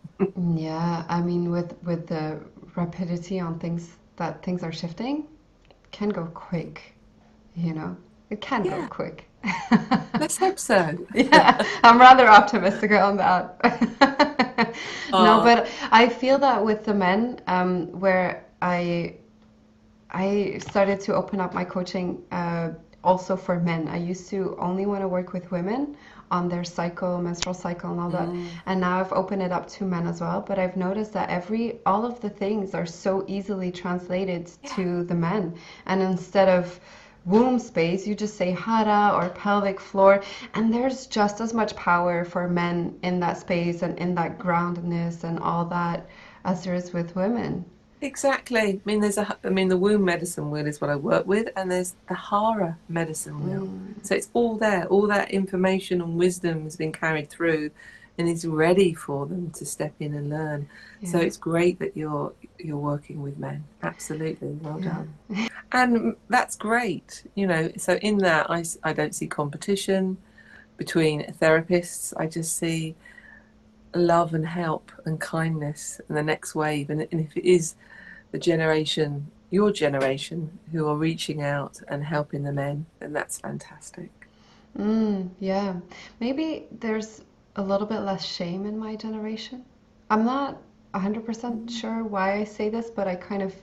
[0.54, 2.40] yeah, I mean, with with the
[2.76, 5.26] rapidity on things that things are shifting,
[5.90, 6.94] can go quick.
[7.56, 7.96] You know,
[8.30, 8.82] it can yeah.
[8.82, 9.28] go quick.
[10.18, 10.96] Let's hope so.
[11.14, 13.56] yeah, I'm rather optimistic on that.
[15.10, 19.16] no, but I feel that with the men, um, where I
[20.10, 22.70] I started to open up my coaching uh,
[23.02, 23.88] also for men.
[23.88, 25.96] I used to only want to work with women
[26.30, 28.28] on their cycle, menstrual cycle, and all that.
[28.28, 28.46] Mm.
[28.66, 30.40] And now I've opened it up to men as well.
[30.40, 34.74] But I've noticed that every all of the things are so easily translated yeah.
[34.76, 35.54] to the men,
[35.86, 36.78] and instead of
[37.26, 40.22] womb space, you just say hara or pelvic floor,
[40.54, 45.24] and there's just as much power for men in that space and in that groundedness
[45.24, 46.06] and all that
[46.44, 47.64] as there is with women.
[48.02, 48.58] Exactly.
[48.60, 49.36] I mean, there's a.
[49.44, 52.78] I mean, the womb medicine wheel is what I work with, and there's the Hara
[52.88, 53.66] medicine wheel.
[53.66, 54.06] Mm.
[54.06, 54.86] So it's all there.
[54.86, 57.70] All that information and wisdom has been carried through,
[58.16, 60.68] and is ready for them to step in and learn.
[61.00, 61.10] Yeah.
[61.10, 63.64] So it's great that you're you're working with men.
[63.82, 65.04] Absolutely, well yeah.
[65.28, 65.48] done.
[65.72, 67.24] and that's great.
[67.34, 70.16] You know, so in that I I don't see competition
[70.80, 72.14] between therapists.
[72.16, 72.94] I just see
[73.94, 76.88] love and help and kindness and the next wave.
[76.90, 77.74] And, and if it is
[78.32, 84.10] the generation, your generation, who are reaching out and helping the men, then that's fantastic.
[84.78, 85.76] Mm, yeah.
[86.20, 87.22] Maybe there's
[87.56, 89.64] a little bit less shame in my generation.
[90.08, 90.58] I'm not
[90.94, 91.70] 100% mm.
[91.70, 93.54] sure why I say this, but I kind of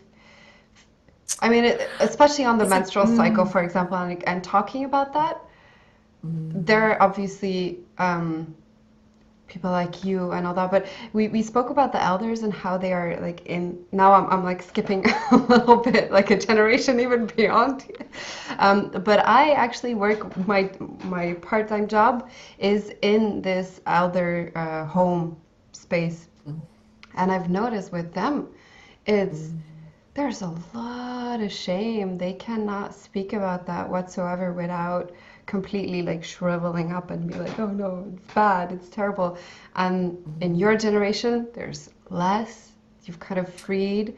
[1.39, 3.15] I mean, it, especially on the it's menstrual mm.
[3.15, 5.41] cycle, for example, and, and talking about that,
[6.25, 6.65] mm.
[6.65, 8.56] there are obviously um,
[9.47, 12.77] people like you and all that but we, we spoke about the elders and how
[12.77, 16.99] they are like in now I'm, I'm like skipping a little bit like a generation
[16.99, 17.86] even beyond
[18.60, 20.69] um, but I actually work my
[21.03, 22.29] my part-time job
[22.60, 25.38] is in this elder uh, home
[25.71, 26.60] space mm.
[27.15, 28.49] and I've noticed with them
[29.05, 29.60] it's mm.
[30.13, 35.12] there's a lot of shame they cannot speak about that whatsoever without
[35.47, 39.38] completely like shriveling up and be like, oh no, it's bad, it's terrible.
[39.75, 42.71] And in your generation, there's less.
[43.05, 44.17] You've kind of freed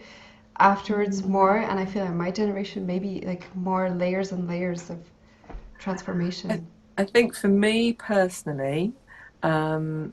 [0.57, 1.31] afterwards mm-hmm.
[1.31, 1.57] more.
[1.57, 4.99] And I feel in my generation, maybe like more layers and layers of
[5.77, 6.67] transformation.
[6.97, 8.91] I, I think for me personally,
[9.43, 10.11] um,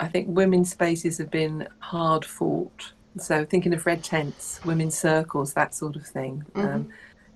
[0.00, 2.92] I think women's spaces have been hard fought.
[3.16, 6.44] So thinking of red tents, women's circles, that sort of thing.
[6.54, 6.66] Mm-hmm.
[6.66, 6.88] Um,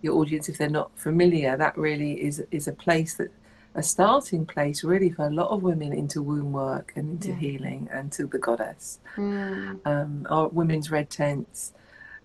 [0.03, 3.31] your audience if they're not familiar that really is is a place that
[3.75, 7.37] a starting place really for a lot of women into womb work and into yeah.
[7.37, 9.79] healing and to the goddess mm.
[9.85, 11.73] um, our women's red tents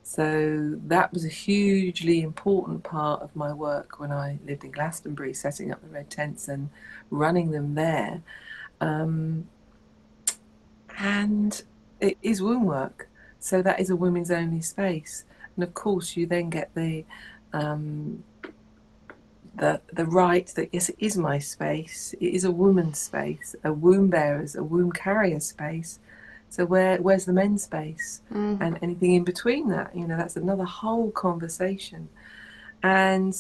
[0.04, 5.34] so that was a hugely important part of my work when I lived in Glastonbury,
[5.34, 6.70] setting up the red tents and
[7.10, 8.22] running them there.
[8.82, 9.48] Um,
[11.00, 11.64] and
[12.02, 13.08] it is womb work,
[13.40, 15.24] so that is a women's only space.
[15.56, 17.06] And of course, you then get the
[17.54, 18.24] um,
[19.56, 22.14] the the right that yes, it is my space.
[22.20, 26.00] It is a woman's space, a womb bearer's, a womb carrier space.
[26.50, 28.60] So where where's the men's space mm.
[28.62, 29.96] and anything in between that?
[29.96, 32.10] You know, that's another whole conversation.
[32.82, 33.36] And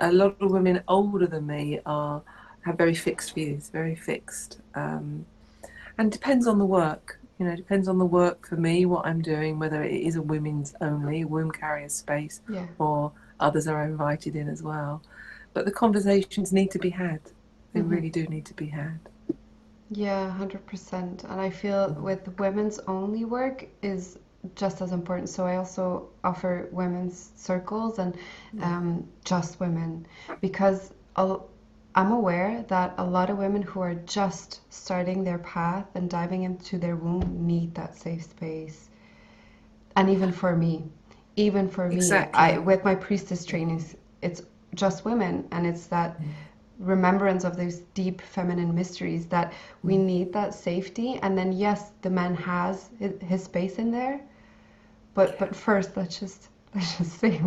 [0.00, 2.22] a lot of women older than me are
[2.64, 5.26] have very fixed views, very fixed, um,
[5.98, 7.20] and depends on the work.
[7.38, 10.22] You know, depends on the work for me, what I'm doing, whether it is a
[10.22, 12.66] women's only womb carrier space yeah.
[12.78, 15.02] or others are invited in as well.
[15.52, 17.20] But the conversations need to be had.
[17.72, 17.88] They mm-hmm.
[17.88, 18.98] really do need to be had.
[19.90, 21.24] Yeah, 100%.
[21.24, 24.18] And I feel with women's only work is
[24.56, 25.28] just as important.
[25.28, 28.16] So I also offer women's circles and
[28.60, 30.06] um, just women
[30.40, 36.10] because I'm aware that a lot of women who are just starting their path and
[36.10, 38.90] diving into their womb need that safe space.
[39.96, 40.84] And even for me,
[41.36, 42.40] even for exactly.
[42.40, 44.42] me I, with my priestess trainings it's
[44.74, 46.26] just women and it's that mm.
[46.78, 50.04] remembrance of those deep feminine mysteries that we mm.
[50.04, 54.20] need that safety and then yes the man has his space in there
[55.14, 57.40] but but first let's just let's just say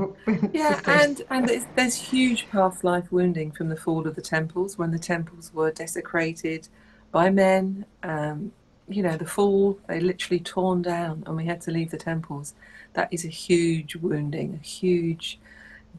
[0.53, 4.77] yeah and and there's, there's huge past life wounding from the fall of the temples
[4.77, 6.67] when the temples were desecrated
[7.11, 8.51] by men um,
[8.89, 12.53] you know the fall they literally torn down and we had to leave the temples
[12.97, 15.39] that is a huge wounding, a huge,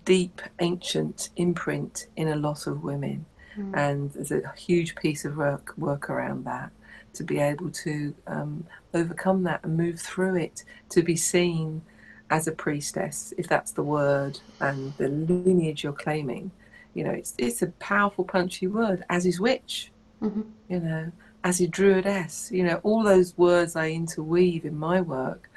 [0.04, 3.24] deep, ancient imprint in a lot of women.
[3.56, 3.76] Mm.
[3.76, 6.72] And there's a huge piece of work, work around that
[7.14, 11.82] to be able to um, overcome that and move through it, to be seen
[12.30, 16.50] as a priestess, if that's the word, and the lineage you're claiming.
[16.94, 20.42] You know, it's, it's a powerful, punchy word, as is witch, mm-hmm.
[20.68, 21.12] you know,
[21.44, 22.50] as is druidess.
[22.50, 25.47] You know, all those words I interweave in my work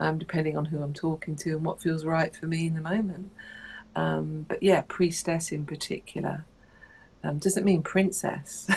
[0.00, 2.80] um, depending on who I'm talking to and what feels right for me in the
[2.80, 3.30] moment.
[3.94, 6.44] Um, but yeah, priestess in particular
[7.22, 8.68] um, doesn't mean princess.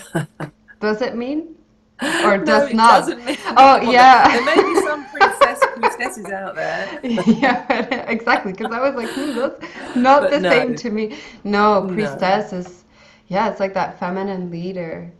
[0.79, 1.55] does it mean?
[2.25, 3.07] Or does no, not?
[3.07, 4.27] Mean, oh well, yeah.
[4.27, 6.99] There, there, may be some princess priestesses out there.
[7.03, 7.65] yeah,
[8.09, 8.51] exactly.
[8.51, 10.49] Because I was like, hmm, that's not But the no.
[10.49, 11.17] same to me.
[11.43, 11.93] No, No.
[11.93, 12.83] priestess is,
[13.27, 15.11] yeah, it's like that feminine leader.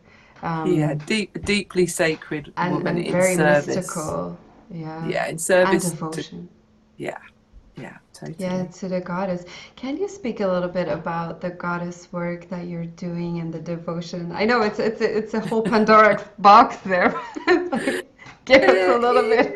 [0.42, 3.68] Um, Yeah, deep, deeply sacred and, woman and in very service.
[3.76, 4.38] mystical.
[4.74, 5.08] Yeah.
[5.08, 5.84] Yeah, in And service.
[5.92, 6.50] To, devotion.
[6.98, 7.18] yeah,
[7.78, 8.36] yeah, totally.
[8.40, 9.46] Yeah, to the goddess.
[9.76, 13.60] Can you speak a little bit about the goddess work that you're doing and the
[13.60, 14.32] devotion?
[14.34, 17.14] I know it's it's a, it's a whole Pandora's box there.
[18.46, 19.54] Give us a little bit.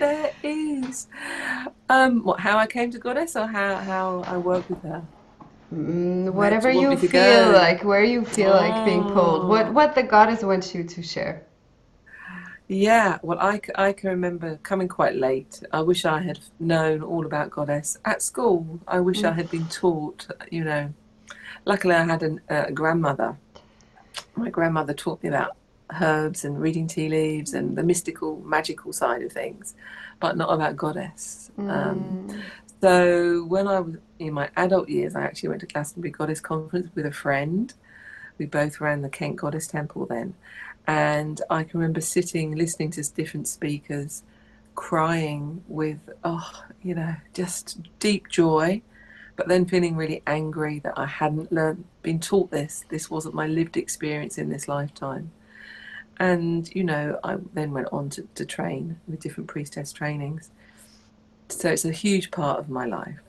[0.00, 1.06] There is.
[1.88, 2.40] Um, what?
[2.40, 5.02] How I came to goddess, or how how I work with her?
[5.74, 7.50] Mm, whatever you want you me to feel go?
[7.52, 9.48] like, where you feel like being pulled.
[9.48, 9.72] What Oh.
[9.72, 11.44] what the goddess wants you to share.
[12.68, 15.62] Yeah, well, I, I can remember coming quite late.
[15.72, 18.78] I wish I had known all about goddess at school.
[18.86, 19.36] I wish I Mm.
[19.36, 20.92] had been taught, you know.
[21.64, 23.38] Luckily, I had an, a grandmother.
[24.36, 25.56] My grandmother taught me about
[25.98, 29.74] herbs and reading tea leaves and the mystical, magical side of things,
[30.20, 31.50] but not about goddess.
[31.58, 32.42] Um, Mm.
[32.82, 36.90] so when I was in my adult years, I actually went to Glastonbury Goddess Conference
[36.94, 37.72] with a friend.
[38.36, 40.34] We both ran the Kent Goddess Temple then.
[40.88, 44.22] And I can remember sitting, listening to different speakers,
[44.74, 48.80] crying with, oh, you know, just deep joy,
[49.36, 52.86] but then feeling really angry that I hadn't learned, been taught this.
[52.88, 55.30] This wasn't my lived experience in this lifetime.
[56.18, 60.50] And, you know, I then went on to, to train with different priestess trainings.
[61.50, 63.20] So it's a huge part of my life.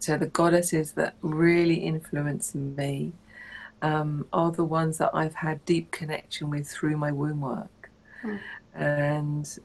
[0.00, 3.12] So the goddesses that really influence me
[3.82, 7.90] um, are the ones that I've had deep connection with through my womb work.
[8.22, 8.40] Mm.
[8.74, 9.58] And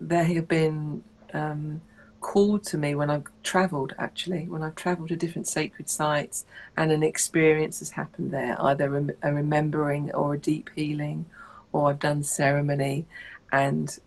[0.00, 1.80] they have been um,
[2.20, 6.44] called to me when I've traveled, actually, when I've traveled to different sacred sites
[6.76, 11.26] and an experience has happened there, either a remembering or a deep healing,
[11.72, 13.06] or I've done ceremony
[13.50, 13.98] and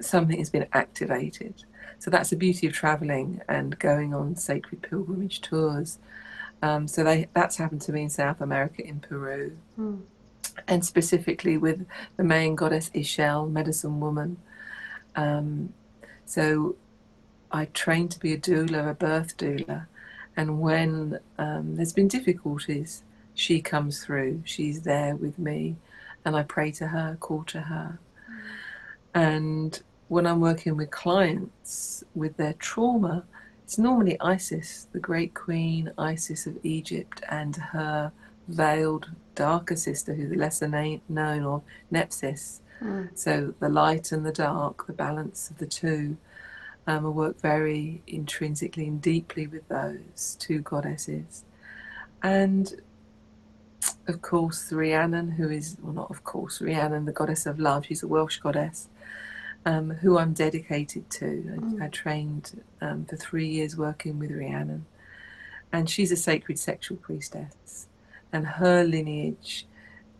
[0.00, 1.64] something has been activated.
[1.98, 5.98] So that's the beauty of traveling and going on sacred pilgrimage tours.
[6.62, 10.02] Um, so they, that's happened to me in South America, in Peru, Mm.
[10.68, 14.36] and specifically with the main goddess Ixchel, medicine woman.
[15.16, 15.72] Um,
[16.26, 16.76] so
[17.50, 19.86] I trained to be a doula, a birth doula,
[20.36, 23.02] and when um, there's been difficulties,
[23.34, 24.42] she comes through.
[24.44, 25.76] She's there with me,
[26.24, 27.98] and I pray to her, call to her.
[29.14, 33.24] And when I'm working with clients with their trauma,
[33.70, 38.10] it's normally Isis, the great queen Isis of Egypt, and her
[38.48, 42.62] veiled darker sister, who's lesser na- known, or Nephthys.
[42.82, 43.16] Mm.
[43.16, 46.16] So the light and the dark, the balance of the two.
[46.88, 51.44] Um, I work very intrinsically and deeply with those two goddesses.
[52.24, 52.74] And
[54.08, 58.02] of course, Rhiannon, who is, well, not of course, Rhiannon, the goddess of love, she's
[58.02, 58.88] a Welsh goddess,
[59.66, 61.24] um, who I'm dedicated to.
[61.24, 61.82] Mm.
[61.82, 64.86] I, I trained um, for three years working with Rhiannon.
[65.72, 67.86] And she's a sacred sexual priestess.
[68.32, 69.66] And her lineage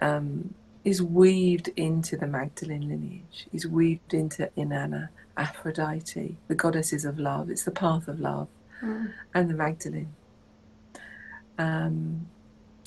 [0.00, 7.18] um, is weaved into the Magdalene lineage, is weaved into Inanna, Aphrodite, the goddesses of
[7.18, 7.50] love.
[7.50, 8.48] It's the path of love,
[8.82, 9.12] Mm.
[9.34, 10.14] and the Magdalene.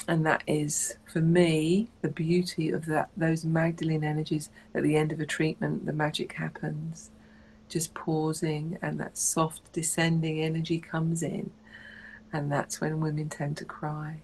[0.07, 5.11] And that is, for me, the beauty of that those Magdalene energies at the end
[5.13, 5.85] of a treatment.
[5.85, 7.09] The magic happens,
[7.69, 11.51] just pausing, and that soft descending energy comes in,
[12.33, 14.21] and that's when women tend to cry.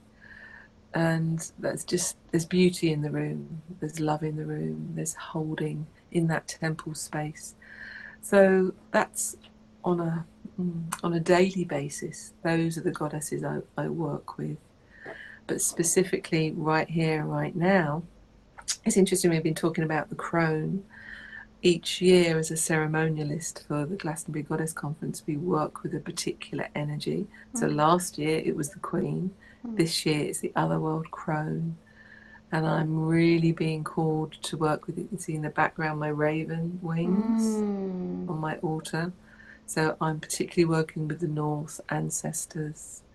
[0.93, 3.61] And that's just there's beauty in the room.
[3.79, 4.93] There's love in the room.
[4.95, 7.55] There's holding in that temple space.
[8.21, 9.37] So that's
[9.83, 10.25] on a
[10.59, 14.57] mm, on a daily basis those are the goddesses I, I work with
[15.49, 18.03] but specifically right here right now
[18.85, 20.83] it's interesting we've been talking about the crone
[21.63, 26.67] each year as a ceremonialist for the Glastonbury Goddess Conference we work with a particular
[26.75, 27.75] energy so Mm.
[27.75, 29.31] last year it was the queen
[29.65, 29.75] Mm.
[29.75, 31.75] this year it's the Otherworld Crone,
[32.51, 34.97] and I'm really being called to work with.
[34.97, 38.29] You can see in the background my raven wings Mm.
[38.29, 39.11] on my altar.
[39.65, 43.08] So I'm particularly working with the North ancestors Mm.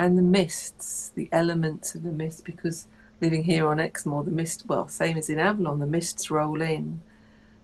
[0.00, 2.86] And the mists, the elements of the mist, because
[3.20, 7.02] living here on Exmoor, the mist, well, same as in Avalon, the mists roll in,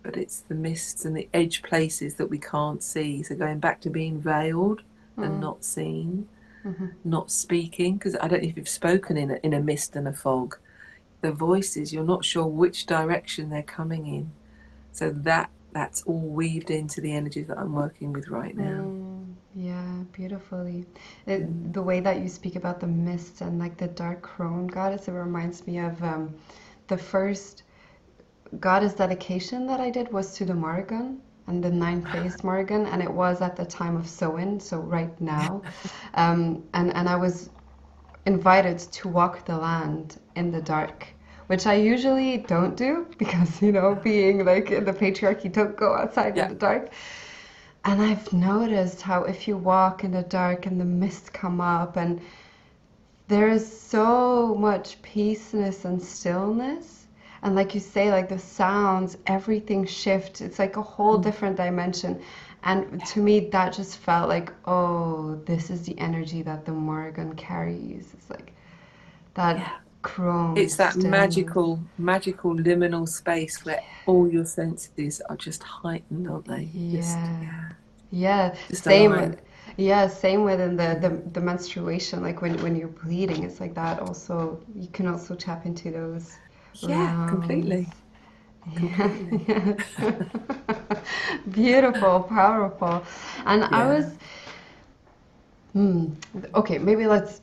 [0.03, 3.23] but it's the mists and the edge places that we can't see.
[3.23, 4.83] So going back to being veiled
[5.17, 5.41] and Mm.
[5.41, 6.29] not seen
[6.65, 6.91] Mhm.
[7.05, 10.07] not speaking because I don't know if you've spoken in a, in a mist and
[10.09, 10.59] a fog.
[11.21, 14.33] The voices you're not sure which direction they're coming in,
[14.93, 18.83] so that that's all weaved into the energy that I'm working with right now.
[18.91, 19.06] Mm,
[19.57, 20.87] yeah, beautifully.
[21.27, 25.09] It, the way that you speak about the mist and like the dark crone goddess,
[25.09, 26.35] it reminds me of um,
[26.89, 27.65] the first
[28.61, 31.21] goddess dedication that I did was to the Morrigan.
[31.49, 35.63] and the nine-faced Morrigan, and it was at the time of Samhain, so right now.
[36.15, 37.51] Um, and and I was
[38.27, 41.07] invited to walk the land in the dark,
[41.49, 45.95] which I usually don't do because you know, being like in the patriarchy, don't go
[45.95, 46.45] outside Yeah.
[46.45, 46.91] in the dark.
[47.87, 51.97] And I've noticed how if you walk in the dark and the mist come up
[51.97, 52.20] and
[53.28, 57.07] there is so much peaceness and stillness.
[57.43, 60.41] And like you say, like the sounds, everything shifts.
[60.41, 61.22] It's like a whole mm.
[61.22, 62.20] different dimension.
[62.64, 67.37] And to me, that just felt like, oh, this is the energy that the Morrigan
[67.37, 68.12] carries.
[68.14, 68.53] It's like
[69.34, 69.70] that Yeah.
[70.07, 70.57] Chrome.
[70.57, 76.69] It's that magical, magical liminal space where all your senses are just heightened, aren't they?
[76.91, 77.41] Just, Yeah.
[77.43, 77.69] yeah.
[78.11, 79.13] Yeah, Just same.
[79.13, 79.37] aligned.
[79.77, 82.23] Yeah, same within the, the the menstruation.
[82.23, 84.01] Like when when you're bleeding, it's like that.
[84.01, 86.39] Also, you can also tap into those.
[86.81, 87.89] Yeah, completely.
[88.81, 89.11] Yeah,
[89.49, 89.79] yes.
[91.51, 93.05] Beautiful, powerful.
[93.45, 94.15] And I was,
[95.73, 96.07] hmm,
[96.55, 97.41] okay, maybe let's,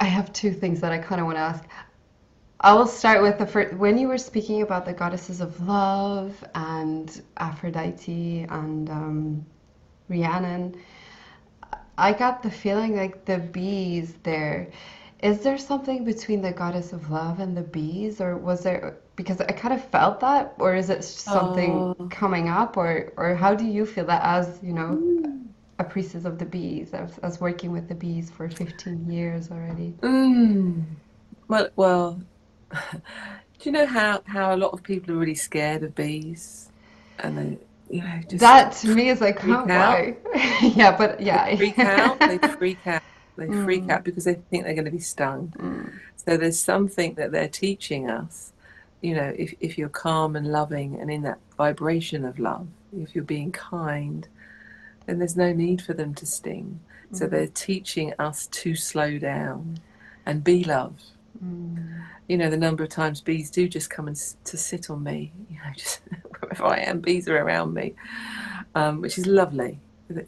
[0.00, 1.64] I have two things that I kind of want to ask.
[2.60, 6.42] I will start with the first, when you were speaking about the goddesses of love
[6.54, 9.46] and Aphrodite and um,
[10.08, 10.76] Rhiannon,
[11.98, 14.70] I got the feeling like the bees there.
[15.22, 18.98] Is there something between the goddess of love and the bees, or was there?
[19.16, 22.10] Because I kind of felt that, or is it something Oh.
[22.10, 25.30] coming up, or or how do you feel that as you know a
[25.84, 29.94] priestess of the bees, I was working with the bees for 15 years already?
[30.02, 30.84] Mm.
[31.48, 32.22] Well, well.
[33.58, 36.70] Do you know how how a lot of people are really scared of bees,
[37.18, 37.58] and they,
[37.88, 40.16] you know, just That to me is like, freak oh, why?
[40.62, 41.44] Yeah, but yeah.
[41.46, 42.24] They freak out.
[42.24, 43.02] They freak out.
[43.36, 43.90] They freak Mm.
[43.90, 45.54] out because they think they're going to be stung.
[45.58, 48.52] Mm, So there's something that they're teaching us.
[49.00, 53.14] You know, if, if you're calm and loving and in that vibration of love, if
[53.14, 54.28] you're being kind,
[55.08, 56.80] then there's no need for them to sting.
[57.12, 59.80] So mm, they're teaching us to slow down
[60.26, 61.02] and be loved.
[61.42, 62.04] mm.
[62.28, 65.02] You know, the number of times bees do just come and s- to sit on
[65.02, 66.00] me, you know, just
[66.40, 67.94] wherever I am, bees are around me,
[68.74, 69.78] um, which is lovely.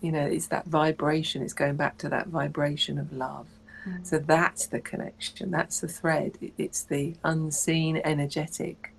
[0.00, 3.48] You know, it's that vibration, it's going back to that vibration of love.
[3.86, 4.06] Mm.
[4.06, 6.38] So that's the connection, that's the thread.
[6.56, 8.94] It's the unseen energetic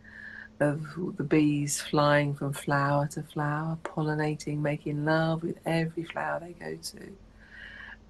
[0.62, 6.54] of the bees flying from flower to flower, pollinating, making love with every flower they
[6.54, 7.00] go to.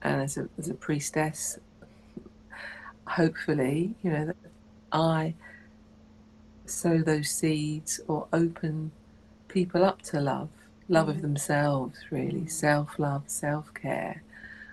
[0.03, 1.57] And as a, as a priestess,
[3.07, 4.35] hopefully, you know, that
[4.91, 5.33] I
[6.65, 8.91] sow those seeds or open
[9.47, 10.49] people up to love,
[10.89, 11.21] love of mm.
[11.21, 14.23] themselves, really, self love, self care,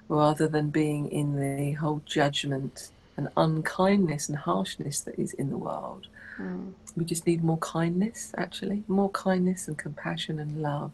[0.09, 5.59] rather than being in the whole judgment and unkindness and harshness that is in the
[5.59, 6.07] world.
[6.39, 6.74] Mm.
[6.97, 10.93] We just need more kindness, actually, more kindness and compassion and love.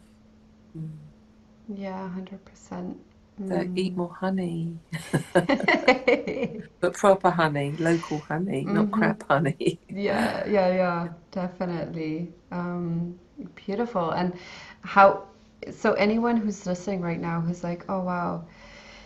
[0.77, 1.11] Mm.
[1.67, 2.97] Yeah, 100%.
[3.47, 3.97] So eat Mm.
[3.97, 4.79] more honey,
[6.79, 8.91] but proper honey, local honey, not Mhm.
[8.91, 9.79] crap honey.
[9.89, 12.33] Yeah, yeah, yeah, definitely.
[12.51, 13.19] Um,
[13.55, 14.11] beautiful.
[14.11, 14.33] And
[14.81, 15.25] how,
[15.71, 18.45] so anyone who's listening right now who's like, oh wow,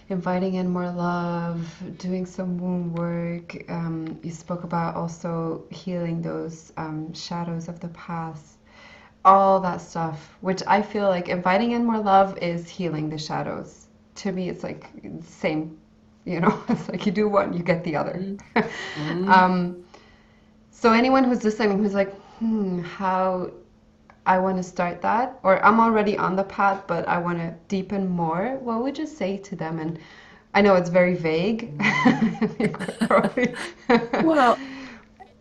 [0.09, 3.63] inviting in more love, doing some womb work.
[3.69, 8.57] Um, you spoke about also healing those um, shadows of the past,
[9.23, 13.87] all that stuff, which I feel like inviting in more love is healing the shadows.
[14.15, 14.89] To me, it's like
[15.23, 15.77] same,
[16.25, 18.19] you know, it's like you do one, you get the other.
[18.55, 19.29] Mm.
[19.29, 19.85] Um,
[20.71, 23.51] so anyone who's listening who's like, hmm, how
[24.29, 27.55] I want to start that, or I'm already on the path, but I want to
[27.67, 29.79] deepen more, what would you say to them?
[29.79, 29.97] And
[30.53, 31.61] I know it's very vague.
[34.23, 34.59] Well,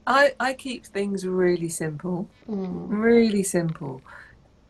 [0.07, 4.01] I, I keep things really simple, Mm, really simple.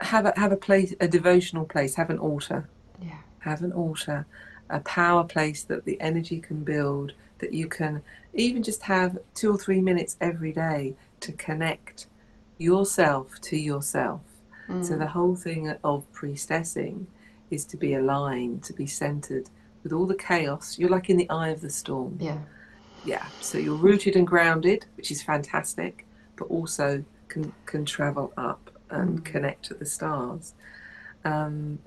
[0.01, 1.95] Have a have a place, a devotional place.
[1.95, 2.69] Have an altar.
[3.01, 3.21] yeah.
[3.41, 4.27] Have an altar,
[4.69, 7.13] a power place that the energy can build.
[7.39, 8.03] That you can
[8.35, 12.07] even just have two or three minutes every day to connect
[12.59, 14.23] yourself to yourself.
[14.81, 17.07] So Mm, the whole thing of priestessing
[17.51, 19.51] is to be aligned, to be centered
[19.83, 20.79] with all the chaos.
[20.79, 22.21] You're like in the eye of the storm.
[22.21, 22.39] yeah.
[23.03, 23.29] Yeah.
[23.41, 26.07] So you're rooted and grounded, which is fantastic,
[26.37, 29.25] but also can can travel up and Mm.
[29.25, 30.55] connect to the stars.
[31.25, 31.81] Um,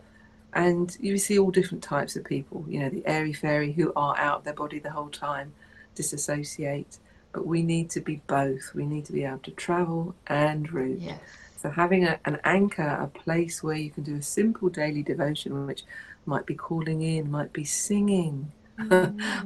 [0.53, 2.65] and you see all different types of people.
[2.67, 5.55] You know, the airy fairy who are out of their body the whole time,
[5.95, 6.99] disassociate.
[7.33, 8.73] But we need to be both.
[8.73, 10.99] We need to be able to travel and root.
[10.99, 11.19] Yes.
[11.57, 15.65] So having a, an anchor, a place where you can do a simple daily devotion,
[15.67, 15.83] which
[16.25, 18.51] might be calling in, might be singing,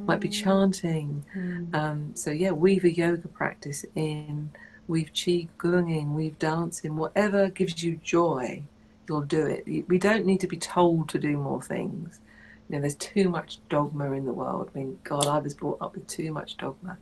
[0.00, 1.24] might be chanting.
[1.36, 4.50] Mm, Um, so yeah, weave a yoga practice in,
[4.88, 8.62] weave qi gunging, weave dancing, whatever gives you joy
[9.08, 9.88] you'll do it.
[9.88, 12.20] We don't need to be told to do more things.
[12.68, 14.70] You know, there's too much dogma in the world.
[14.74, 16.98] I mean, God, I was brought up with too much dogma.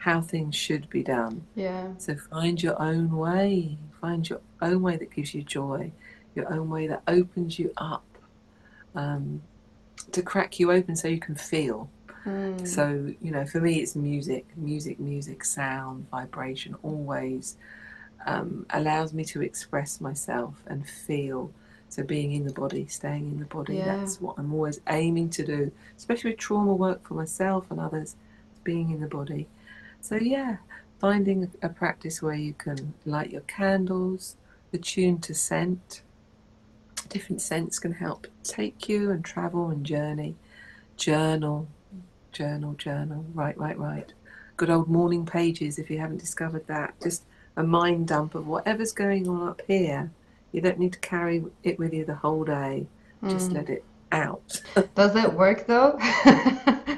[0.00, 1.46] How things should be done.
[1.54, 1.88] Yeah.
[1.98, 3.78] So find your own way.
[4.00, 5.92] Find your own way that gives you joy.
[6.34, 8.04] Your own way that opens you up.
[8.94, 9.42] Um,
[10.12, 11.90] to crack you open so you can feel.
[12.26, 12.66] Mm.
[12.66, 17.56] So, you know, for me, it's music, music, music, sound, vibration, always
[18.26, 21.52] um, allows me to express myself and feel.
[21.88, 23.96] So, being in the body, staying in the body, yeah.
[23.96, 28.16] that's what I'm always aiming to do, especially with trauma work for myself and others,
[28.62, 29.48] being in the body.
[30.00, 30.56] So, yeah,
[30.98, 34.36] finding a practice where you can light your candles,
[34.72, 36.02] attune to scent.
[37.08, 40.36] Different scents can help take you and travel and journey.
[40.96, 41.68] Journal,
[42.32, 43.24] journal, journal.
[43.34, 44.12] Right, right, right.
[44.56, 46.94] Good old morning pages if you haven't discovered that.
[47.02, 47.24] Just
[47.56, 50.10] a mind dump of whatever's going on up here.
[50.52, 52.86] You don't need to carry it with you the whole day.
[53.24, 53.54] Just mm.
[53.54, 54.60] let it out.
[54.94, 55.98] Does it work though?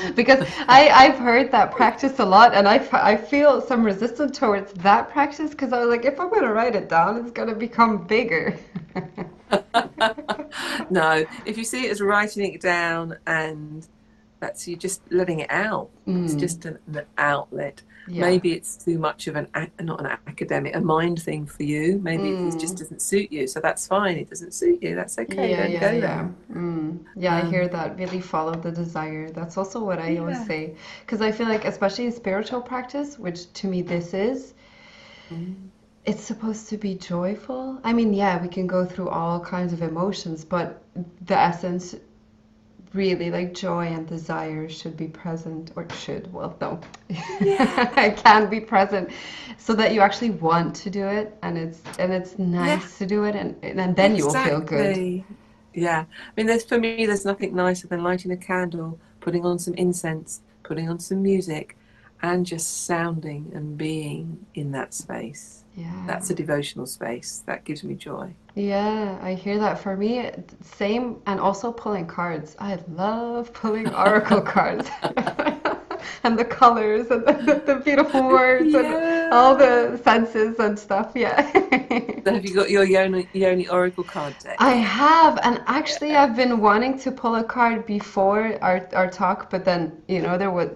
[0.14, 4.72] because I, I've heard that practice a lot and I, I feel some resistance towards
[4.74, 7.48] that practice because I was like, if I'm going to write it down, it's going
[7.48, 8.58] to become bigger.
[10.90, 13.86] no, if you see it as writing it down and
[14.40, 15.90] that's you just letting it out.
[16.06, 16.24] Mm.
[16.24, 17.82] It's just an, an outlet.
[18.08, 18.22] Yeah.
[18.22, 19.48] Maybe it's too much of an
[19.80, 21.98] not an academic, a mind thing for you.
[22.02, 22.52] Maybe mm.
[22.52, 22.78] it just mm.
[22.78, 24.16] doesn't suit you, so that's fine.
[24.16, 24.94] It doesn't suit you.
[24.94, 25.50] That's okay.
[25.50, 26.28] Yeah, yeah, yeah.
[26.52, 27.04] Mm.
[27.16, 27.98] Yeah, um, I hear that.
[27.98, 29.30] Really follow the desire.
[29.30, 30.20] That's also what I yeah.
[30.20, 34.54] always say, because I feel like, especially in spiritual practice, which to me this is.
[35.30, 35.54] Mm.
[36.04, 37.78] It's supposed to be joyful.
[37.84, 40.82] I mean, yeah, we can go through all kinds of emotions, but
[41.26, 41.94] the essence
[42.98, 46.80] really like joy and desire should be present or should well no
[47.40, 47.94] yeah.
[48.06, 49.08] it can be present
[49.56, 52.98] so that you actually want to do it and it's and it's nice yeah.
[52.98, 54.18] to do it and and then exactly.
[54.18, 55.24] you will feel good
[55.74, 59.58] yeah i mean there's for me there's nothing nicer than lighting a candle putting on
[59.60, 61.77] some incense putting on some music
[62.22, 66.02] and just sounding and being in that space yeah.
[66.08, 67.44] That's a devotional space.
[67.46, 68.34] That gives me joy.
[68.56, 69.78] Yeah, I hear that.
[69.78, 70.28] For me,
[70.60, 72.56] same, and also pulling cards.
[72.58, 74.88] I love pulling oracle cards.
[76.24, 78.80] and the colors and the, the beautiful words yeah.
[78.80, 78.92] and
[79.32, 81.12] all the senses and stuff.
[81.14, 81.50] Yeah.
[82.24, 84.56] so have you got your Yoni, Yoni Oracle card deck?
[84.58, 89.50] I have, and actually, I've been wanting to pull a card before our, our talk,
[89.50, 90.70] but then you know there was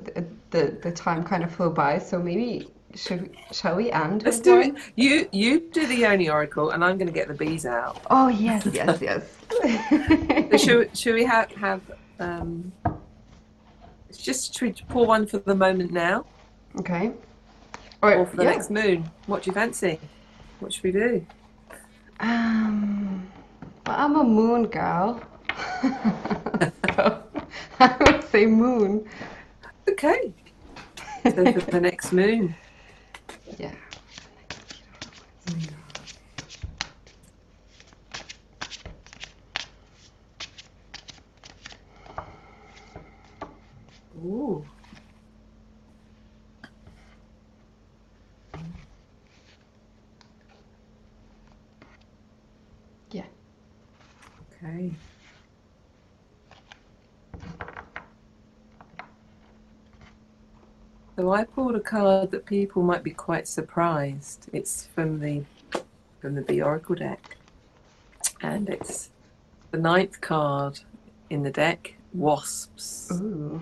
[0.50, 1.98] the the time kind of flew by.
[1.98, 4.22] So maybe should we, shall we end?
[4.24, 4.74] Let's do it.
[4.96, 8.00] You you do the Yoni Oracle, and I'm going to get the bees out.
[8.10, 9.24] Oh yes, yes, yes.
[10.50, 11.80] so should, should we have have
[12.20, 12.72] um,
[14.08, 16.26] it's just should we pour one for the moment now?
[16.78, 17.12] Okay.
[18.02, 18.50] Or, or for the yeah.
[18.50, 19.10] next moon?
[19.26, 20.00] What do you fancy?
[20.58, 21.26] What should we do?
[22.20, 23.28] Um,
[23.86, 25.22] well, I'm a moon girl.
[27.80, 29.08] I would say moon.
[29.88, 30.32] Okay.
[31.24, 32.54] So for the next moon.
[33.58, 33.72] Yeah.
[44.24, 44.64] Ooh.
[53.10, 53.24] Yeah.
[54.64, 54.92] Okay.
[61.16, 64.48] So I pulled a card that people might be quite surprised.
[64.52, 65.44] It's from the
[66.20, 67.36] from the Bee Oracle deck,
[68.40, 69.10] and it's
[69.72, 70.80] the ninth card
[71.30, 73.10] in the deck, Wasps.
[73.12, 73.60] Ooh.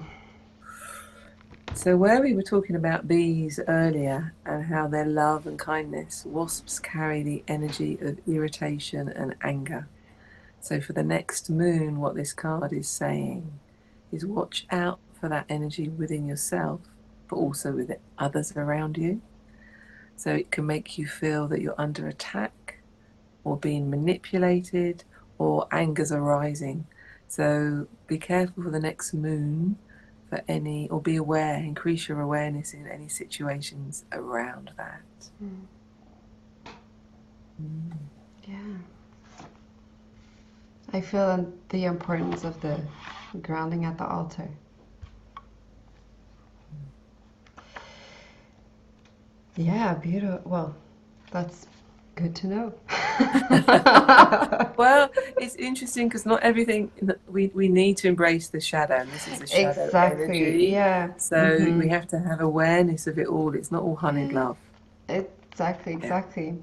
[1.75, 6.79] So where we were talking about bees earlier and how their love and kindness, wasps
[6.79, 9.87] carry the energy of irritation and anger.
[10.61, 13.53] So for the next moon, what this card is saying
[14.13, 16.81] is watch out for that energy within yourself
[17.31, 19.23] but also with others around you.
[20.17, 22.81] So it can make you feel that you're under attack
[23.45, 25.05] or being manipulated
[25.39, 26.87] or anger's arising.
[27.29, 29.79] So be careful for the next moon
[30.29, 35.03] for any, or be aware, increase your awareness in any situations around that.
[35.43, 35.63] Mm.
[37.63, 37.93] Mm.
[38.47, 39.00] Yeah.
[40.93, 42.81] I feel the importance of the
[43.43, 44.49] grounding at the altar.
[49.57, 50.41] Yeah, beautiful.
[50.45, 50.75] Well,
[51.31, 51.67] that's
[52.17, 52.75] good to know.
[54.77, 55.11] well,
[55.41, 56.91] it's interesting because not everything
[57.29, 59.05] we we need to embrace the shadow.
[59.07, 60.25] this is a shadow exactly.
[60.25, 60.67] energy.
[60.67, 61.15] Yeah.
[61.17, 61.79] So mm-hmm.
[61.79, 63.55] we have to have awareness of it all.
[63.55, 64.57] It's not all honeyed love.
[65.09, 65.93] Exactly.
[65.93, 66.59] Exactly.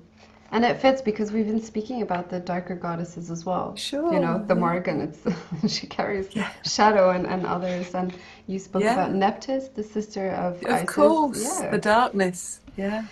[0.51, 3.75] And it fits because we've been speaking about the darker goddesses as well.
[3.75, 4.13] Sure.
[4.13, 4.59] You know, the yeah.
[4.59, 5.21] Morrigan, it's
[5.77, 6.29] she carries
[6.63, 7.93] shadow and, and others.
[7.93, 8.13] And
[8.47, 8.93] you spoke Yeah.
[8.93, 10.89] about Nephthys, the sister of Of Isis.
[10.95, 11.69] course, Yeah.
[11.69, 12.61] the darkness.
[12.77, 13.03] Yeah.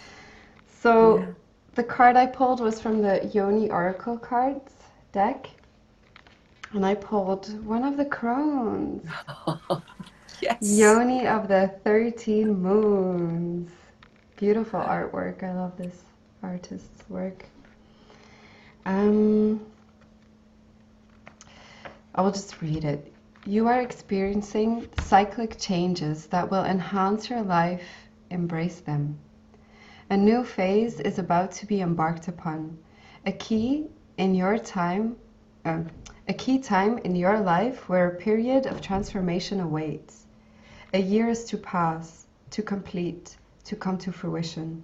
[0.82, 1.26] So Yeah.
[1.76, 4.72] the card I pulled was from the Yoni Oracle cards
[5.12, 5.50] deck.
[6.72, 9.06] And I pulled one of the crones.
[10.42, 10.58] yes.
[10.62, 13.72] Yoni of the 13 moons.
[14.38, 15.44] Beautiful artwork.
[15.44, 15.96] I love this
[16.44, 17.46] artist's work.
[18.86, 19.66] Um,
[22.14, 23.12] I will just read it.
[23.46, 27.86] You are experiencing cyclic changes that will enhance your life.
[28.30, 29.20] Embrace them.
[30.10, 32.78] A new phase is about to be embarked upon.
[33.26, 35.16] A key in your time,
[35.66, 35.82] uh,
[36.28, 40.26] a key time in your life where a period of transformation awaits.
[40.94, 44.84] A year is to pass, to complete, to come to fruition.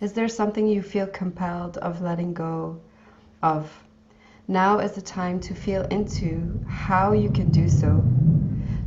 [0.00, 2.80] Is there something you feel compelled of letting go
[3.42, 3.70] of?
[4.48, 8.02] Now is the time to feel into how you can do so.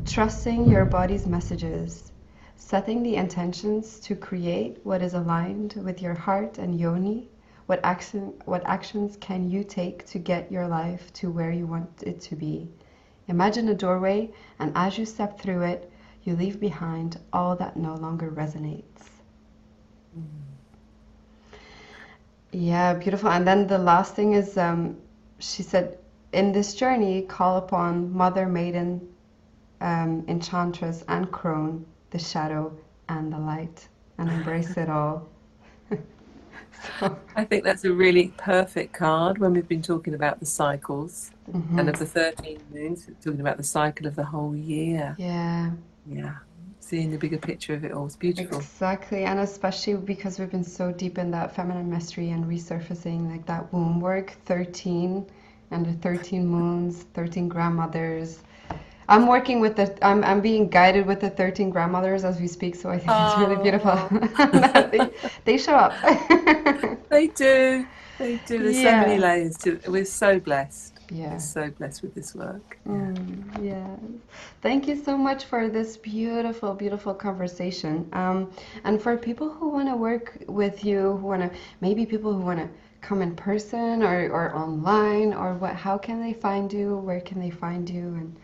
[0.07, 2.11] Trusting your body's messages,
[2.55, 7.29] setting the intentions to create what is aligned with your heart and yoni.
[7.67, 12.01] What action what actions can you take to get your life to where you want
[12.01, 12.71] it to be?
[13.27, 15.91] Imagine a doorway and as you step through it,
[16.23, 19.21] you leave behind all that no longer resonates.
[20.17, 20.52] Mm.
[22.53, 23.29] Yeah, beautiful.
[23.29, 24.97] And then the last thing is, um,
[25.39, 25.97] she said,
[26.31, 29.07] in this journey, call upon Mother, Maiden,
[29.81, 32.75] um, Enchantress, and Crone, the shadow
[33.09, 33.87] and the light,
[34.17, 35.27] and embrace it all.
[36.99, 41.31] so, I think that's a really perfect card when we've been talking about the cycles
[41.51, 41.79] mhm.
[41.79, 45.15] and of the 13 moons, talking about the cycle of the whole year.
[45.17, 45.71] yeah,
[46.05, 46.35] Yeah.
[46.85, 48.57] Seeing the bigger picture of it all is beautiful.
[48.57, 49.23] exactly.
[49.23, 53.71] And especially because we've been so deep in that feminine mystery and resurfacing like that
[53.71, 55.25] womb work, 13
[55.71, 58.41] and the 13 moons, 13 grandmothers.
[59.07, 62.75] I'm working with the, I'm, I'm being guided with the 13 grandmothers as we speak,
[62.75, 63.63] so I think it's really oh.
[63.63, 64.91] beautiful.
[64.91, 65.93] they, they show up.
[67.09, 67.87] They do.
[68.17, 68.59] They do.
[68.59, 69.87] There's so many layers to it.
[69.87, 70.92] We're so blessed.
[71.13, 71.33] Yeah.
[71.33, 72.77] We're so blessed with this work.
[72.87, 73.95] Mm, yeah.
[74.61, 78.09] Thank you so much for this beautiful, beautiful conversation.
[78.13, 78.51] Um,
[78.83, 81.51] and for people who want to work with you, who want to,
[81.81, 82.69] maybe people who want to
[83.01, 86.97] come in person or, or online, or what, how can they find you?
[86.97, 88.07] Where can they find you?
[88.07, 88.35] And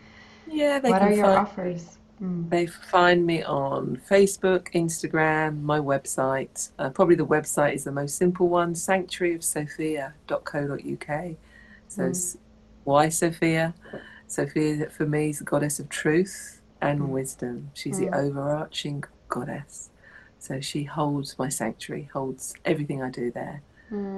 [0.46, 1.98] Yeah, what are your offers?
[2.22, 2.50] Mm.
[2.50, 6.70] They find me on Facebook, Instagram, my website.
[6.78, 11.36] Uh, probably the website is the most simple one, sanctuaryofsophia.co.uk.
[11.88, 12.36] So it's
[12.84, 13.74] why Sophia?
[14.26, 17.08] Sophia for me is the goddess of truth and Mm.
[17.08, 17.70] wisdom.
[17.74, 18.14] She's the Mm.
[18.14, 19.90] overarching goddess.
[20.38, 23.62] So she holds my sanctuary, holds everything I do there.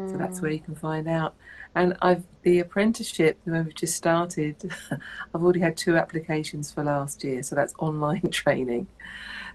[0.07, 1.35] So that's where you can find out.
[1.75, 4.57] And I've the apprenticeship that we've just started.
[4.91, 8.89] I've already had two applications for last year, so that's online training.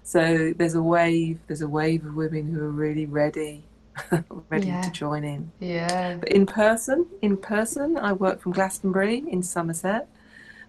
[0.02, 1.40] So there's a wave.
[1.46, 3.64] There's a wave of women who are really ready,
[4.50, 4.82] ready Yeah.
[4.82, 5.52] to join in.
[5.60, 6.16] Yeah.
[6.16, 10.08] But in person, in person, I work from Glastonbury in Somerset.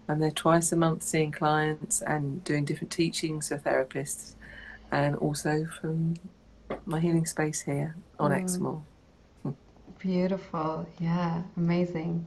[0.08, 4.34] I'm there twice a month seeing clients and doing different teachings for therapists,
[4.90, 6.14] and also from
[6.86, 8.36] my healing space here on Mm.
[8.38, 8.82] Exmoor.
[9.98, 10.86] Beautiful.
[10.98, 11.42] Yeah.
[11.56, 12.26] Amazing.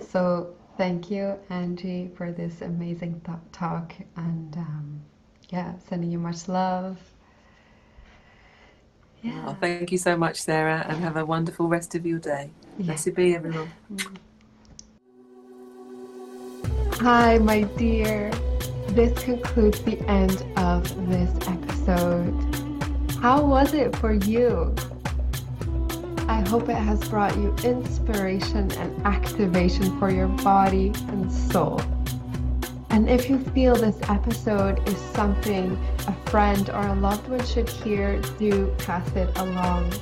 [0.00, 3.94] So thank you, Angie, for this amazing th- talk.
[4.16, 5.00] And um,
[5.48, 6.98] yeah, sending you much love.
[9.22, 9.44] Yeah.
[9.46, 12.50] Oh, thank you so much, Sarah, and have a wonderful rest of your day.
[12.78, 12.86] Yeah.
[12.86, 13.70] Blessed be everyone.
[13.92, 14.16] Mm.
[17.00, 18.30] Hi, my dear.
[18.88, 22.32] This concludes the end of this episode.
[23.20, 24.74] How was it for you?
[26.28, 31.80] I hope it has brought you inspiration and activation for your body and soul.
[32.90, 37.68] And if you feel this episode is something a friend or a loved one should
[37.68, 39.92] hear, do pass it along.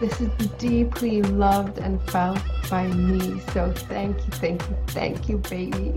[0.00, 0.28] This is
[0.58, 5.94] deeply loved and felt by me, so thank you, thank you, thank you, baby.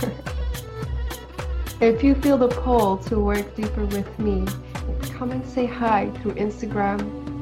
[1.80, 4.46] if you feel the pull to work deeper with me,
[5.12, 7.00] come and say hi through Instagram,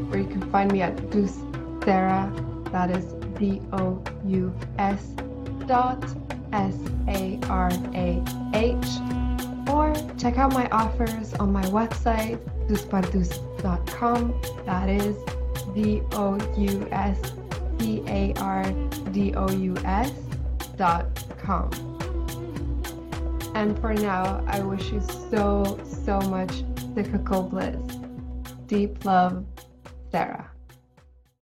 [0.08, 1.38] where you can find me at Dous.
[1.84, 3.04] That is
[3.38, 5.04] D O U S
[5.66, 6.02] dot
[6.52, 6.76] S
[7.08, 8.22] A R A
[8.54, 9.21] H.
[9.68, 12.38] Or check out my offers on my website,
[12.68, 14.40] doucepardous.com.
[14.66, 15.16] That is
[15.74, 17.18] D O U S
[17.78, 18.64] C A R
[19.12, 20.12] D O U S
[20.76, 21.06] dot
[21.38, 21.70] com.
[23.54, 27.80] And for now, I wish you so, so much cyclical bliss.
[28.66, 29.44] Deep love,
[30.10, 30.51] Sarah.